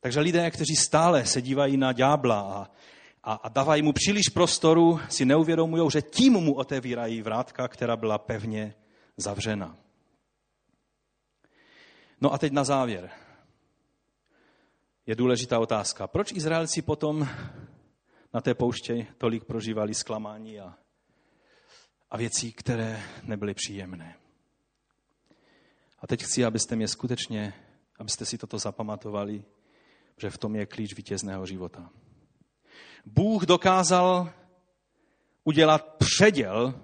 [0.00, 2.70] Takže lidé, kteří stále se dívají na ďábla a,
[3.22, 8.18] a, a dávají mu příliš prostoru, si neuvědomují, že tím mu otevírají vrátka, která byla
[8.18, 8.74] pevně
[9.16, 9.76] zavřena.
[12.20, 13.10] No a teď na závěr.
[15.06, 16.06] Je důležitá otázka.
[16.06, 17.28] Proč Izraelci potom
[18.34, 20.74] na té pouště tolik prožívali zklamání a,
[22.10, 24.16] a věcí, které nebyly příjemné?
[25.98, 27.54] A teď chci, abyste mě skutečně,
[27.98, 29.44] abyste si toto zapamatovali,
[30.20, 31.90] že v tom je klíč vítězného života.
[33.06, 34.30] Bůh dokázal
[35.44, 36.74] udělat předěl,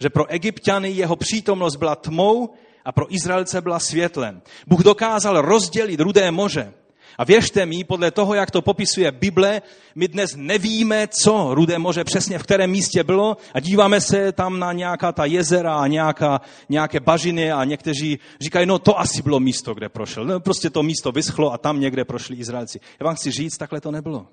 [0.00, 4.42] že pro egyptiany jeho přítomnost byla tmou a pro Izraelce byla světlem.
[4.66, 6.74] Bůh dokázal rozdělit rudé moře.
[7.18, 9.62] A věřte mi, podle toho, jak to popisuje Bible,
[9.94, 14.58] my dnes nevíme, co Rudé moře přesně v kterém místě bylo a díváme se tam
[14.58, 19.40] na nějaká ta jezera a nějaká, nějaké bažiny a někteří říkají, no to asi bylo
[19.40, 20.24] místo, kde prošel.
[20.24, 22.80] No, prostě to místo vyschlo a tam někde prošli Izraelci.
[23.00, 24.26] Já vám chci říct, takhle to nebylo.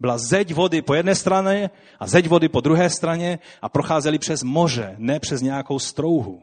[0.00, 1.70] Byla zeď vody po jedné straně
[2.00, 6.42] a zeď vody po druhé straně a procházeli přes moře, ne přes nějakou strouhu.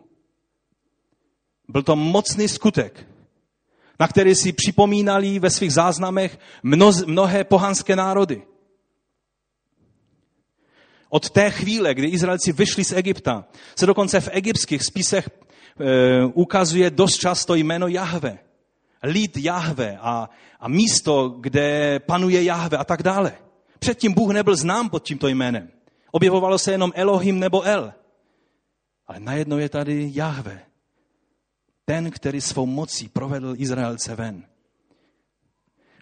[1.70, 3.08] Byl to mocný skutek,
[3.99, 6.39] na který si připomínali ve svých záznamech
[7.05, 8.41] mnohé pohanské národy.
[11.09, 13.45] Od té chvíle, kdy Izraelci vyšli z Egypta,
[13.75, 18.39] se dokonce v egyptských spisech e, ukazuje dost často jméno Jahve.
[19.03, 20.29] Lid Jahve a,
[20.59, 23.37] a místo, kde panuje Jahve a tak dále.
[23.79, 25.69] Předtím Bůh nebyl znám pod tímto jménem.
[26.11, 27.93] Objevovalo se jenom Elohim nebo El.
[29.07, 30.66] Ale najednou je tady Jahve.
[31.89, 34.45] Ten, který svou mocí provedl Izraelce ven.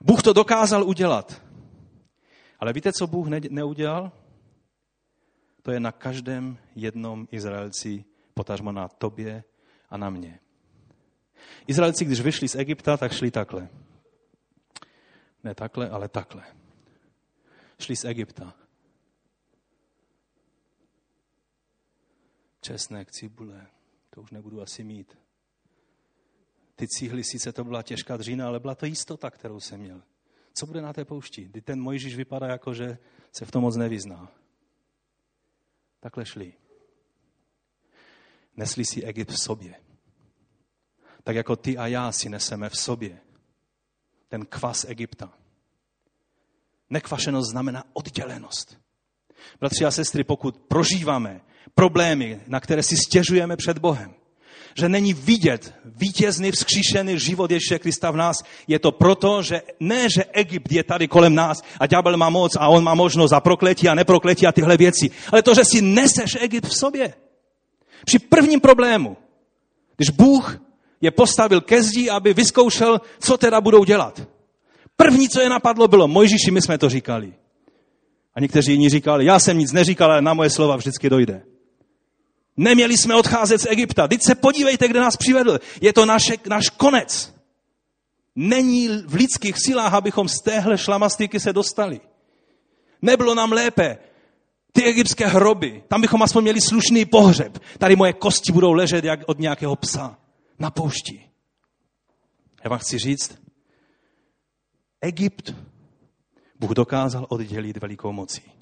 [0.03, 1.41] Bůh to dokázal udělat.
[2.59, 4.11] Ale víte, co Bůh ne- neudělal?
[5.61, 9.43] To je na každém jednom Izraelci, potažmo na tobě
[9.89, 10.39] a na mě.
[11.67, 13.69] Izraelci, když vyšli z Egypta, tak šli takhle.
[15.43, 16.43] Ne takhle, ale takhle.
[17.79, 18.53] Šli z Egypta.
[22.61, 23.67] Česnek, cibule,
[24.09, 25.24] to už nebudu asi mít.
[26.75, 30.01] Ty cíhly, sice to byla těžká dřína, ale byla to jistota, kterou jsem měl.
[30.53, 31.45] Co bude na té poušti?
[31.45, 32.97] Kdy ten Mojžíš vypadá jako, že
[33.31, 34.31] se v tom moc nevyzná.
[35.99, 36.53] Takhle šli.
[38.57, 39.75] Nesli si Egypt v sobě.
[41.23, 43.21] Tak jako ty a já si neseme v sobě
[44.27, 45.33] ten kvas Egypta.
[46.89, 48.79] Nekvašenost znamená oddělenost.
[49.59, 51.41] Bratři a sestry, pokud prožíváme
[51.75, 54.15] problémy, na které si stěžujeme před Bohem,
[54.77, 60.07] že není vidět vítězný, vzkříšený život Ježíše Krista v nás, je to proto, že ne,
[60.15, 63.39] že Egypt je tady kolem nás a ďábel má moc a on má možnost za
[63.39, 67.13] prokletí a neprokletí a tyhle věci, ale to, že si neseš Egypt v sobě.
[68.05, 69.17] Při prvním problému,
[69.97, 70.59] když Bůh
[71.01, 74.21] je postavil ke zdi, aby vyzkoušel, co teda budou dělat.
[74.95, 77.33] První, co je napadlo, bylo, Mojžíši, my jsme to říkali.
[78.35, 81.41] A někteří jiní říkali, já jsem nic neříkal, ale na moje slova vždycky dojde.
[82.57, 84.07] Neměli jsme odcházet z Egypta.
[84.07, 85.59] Teď se podívejte, kde nás přivedl.
[85.81, 87.35] Je to naše, náš konec.
[88.35, 92.01] Není v lidských silách, abychom z téhle šlamastiky se dostali.
[93.01, 93.97] Nebylo nám lépe.
[94.71, 97.59] Ty egyptské hroby, tam bychom aspoň měli slušný pohřeb.
[97.77, 100.17] Tady moje kosti budou ležet jak od nějakého psa
[100.59, 101.25] na poušti.
[102.63, 103.37] Já vám chci říct,
[105.01, 105.53] Egypt
[106.59, 108.54] Bůh dokázal oddělit velikou mocí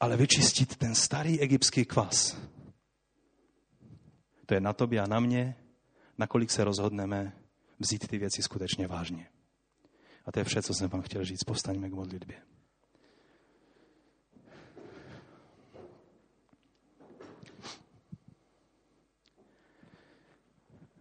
[0.00, 2.36] ale vyčistit ten starý egyptský kvas.
[4.46, 5.56] To je na tobě a na mě,
[6.18, 7.32] nakolik se rozhodneme
[7.78, 9.28] vzít ty věci skutečně vážně.
[10.24, 11.44] A to je vše, co jsem vám chtěl říct.
[11.44, 12.42] Postaňme k modlitbě.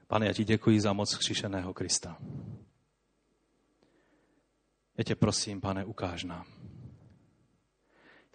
[0.07, 2.17] Pane, já ti děkuji za moc křišeného Krista.
[4.97, 6.66] Já tě prosím, pane, ukáž nám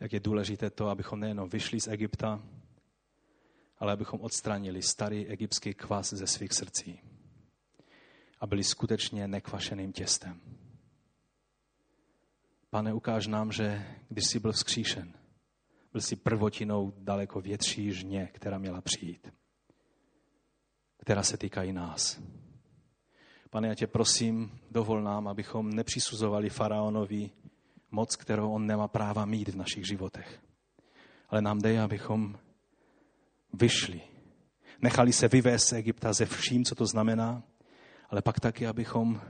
[0.02, 2.42] jak je důležité to, abychom nejenom vyšli z Egypta,
[3.78, 7.00] ale abychom odstranili starý egyptský kvas ze svých srdcí
[8.40, 10.40] a byli skutečně nekvašeným těstem.
[12.70, 15.14] Pane, ukáž nám, že když jsi byl vzkříšen,
[15.92, 19.32] byl jsi prvotinou daleko větší žně, která měla přijít,
[20.96, 22.20] která se týká i nás.
[23.50, 27.30] Pane, já tě prosím, dovol nám, abychom nepřisuzovali faraonovi
[27.92, 30.40] moc, kterou on nemá práva mít v našich životech.
[31.28, 32.38] Ale nám dej, abychom
[33.52, 34.00] vyšli.
[34.82, 37.42] Nechali se vyvést z Egypta ze vším, co to znamená,
[38.10, 39.20] ale pak taky, abychom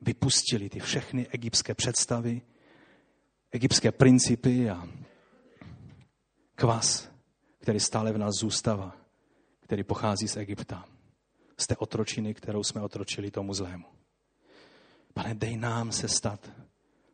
[0.00, 2.42] vypustili ty všechny egyptské představy,
[3.52, 4.88] egyptské principy a
[6.54, 7.08] kvas,
[7.58, 8.96] který stále v nás zůstává,
[9.60, 10.84] který pochází z Egypta,
[11.58, 13.86] z té otročiny, kterou jsme otročili tomu zlému.
[15.14, 16.50] Pane, dej nám se stát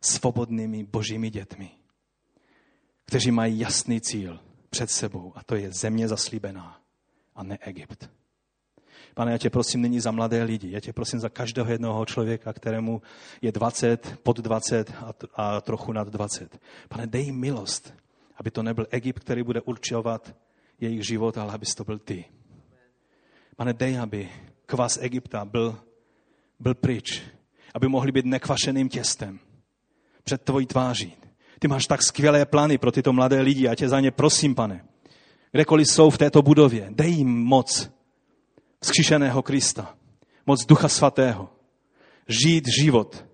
[0.00, 1.70] svobodnými božími dětmi,
[3.04, 4.40] kteří mají jasný cíl
[4.70, 6.80] před sebou a to je země zaslíbená
[7.34, 8.10] a ne Egypt.
[9.14, 12.52] Pane, já tě prosím nyní za mladé lidi, já tě prosím za každého jednoho člověka,
[12.52, 13.02] kterému
[13.42, 16.60] je 20, pod 20 a, a trochu nad 20.
[16.88, 17.94] Pane, dej milost,
[18.36, 20.36] aby to nebyl Egypt, který bude určovat
[20.80, 22.24] jejich život, ale abys to byl ty.
[23.56, 24.28] Pane, dej, aby
[24.66, 25.78] kvas Egypta byl,
[26.60, 27.22] byl pryč,
[27.74, 29.40] aby mohli být nekvašeným těstem
[30.24, 31.12] před tvojí tváří.
[31.58, 34.84] Ty máš tak skvělé plány pro tyto mladé lidi a tě za ně prosím, pane.
[35.52, 37.90] Kdekoliv jsou v této budově, dej jim moc
[38.82, 39.94] vzkříšeného Krista,
[40.46, 41.48] moc Ducha Svatého,
[42.28, 43.26] žít život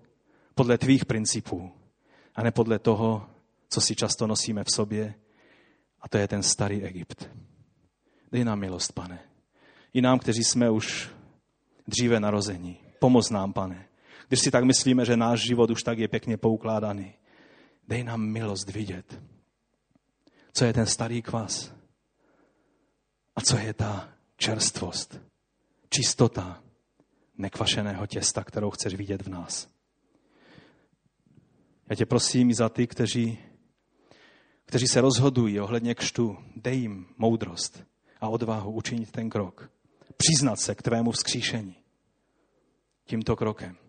[0.55, 1.71] podle tvých principů
[2.35, 3.29] a ne podle toho,
[3.69, 5.13] co si často nosíme v sobě,
[6.01, 7.29] a to je ten starý Egypt.
[8.31, 9.19] Dej nám milost, pane.
[9.93, 11.09] I nám, kteří jsme už
[11.87, 12.77] dříve narození.
[12.99, 13.86] Pomoz nám, pane.
[14.27, 17.13] Když si tak myslíme, že náš život už tak je pěkně poukládaný,
[17.87, 19.21] dej nám milost vidět,
[20.53, 21.73] co je ten starý kvas
[23.35, 25.21] a co je ta čerstvost,
[25.89, 26.63] čistota
[27.37, 29.67] nekvašeného těsta, kterou chceš vidět v nás.
[31.89, 33.39] Já tě prosím i za ty, kteří,
[34.65, 37.83] kteří se rozhodují ohledně kštu, dej jim moudrost
[38.21, 39.71] a odvahu učinit ten krok.
[40.17, 41.75] Přiznat se k tvému vzkříšení
[43.05, 43.86] tímto krokem.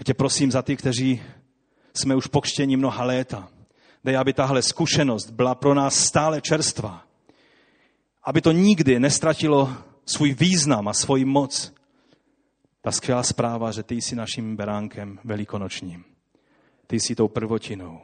[0.00, 1.22] Já tě prosím za ty, kteří
[1.94, 3.48] jsme už pokštěni mnoha léta.
[4.04, 7.06] Dej, aby tahle zkušenost byla pro nás stále čerstvá.
[8.22, 9.72] Aby to nikdy nestratilo
[10.06, 11.72] svůj význam a svoji moc.
[12.80, 16.04] Ta skvělá zpráva, že ty jsi naším beránkem velikonočním.
[16.86, 18.00] Ty jsi tou prvotinou.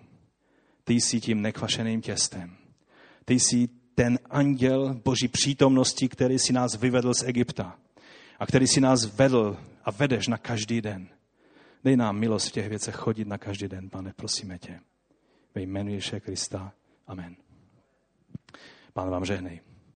[0.85, 2.57] Ty jsi tím nekvašeným těstem.
[3.25, 7.79] Ty jsi ten anděl boží přítomnosti, který si nás vyvedl z Egypta
[8.39, 11.09] a který si nás vedl a vedeš na každý den.
[11.85, 14.81] Dej nám milost v těch věcech chodit na každý den, pane, prosíme tě.
[15.55, 16.73] Ve jménu Ježíše Krista.
[17.07, 17.37] Amen.
[18.93, 19.66] Pán vám žehnej.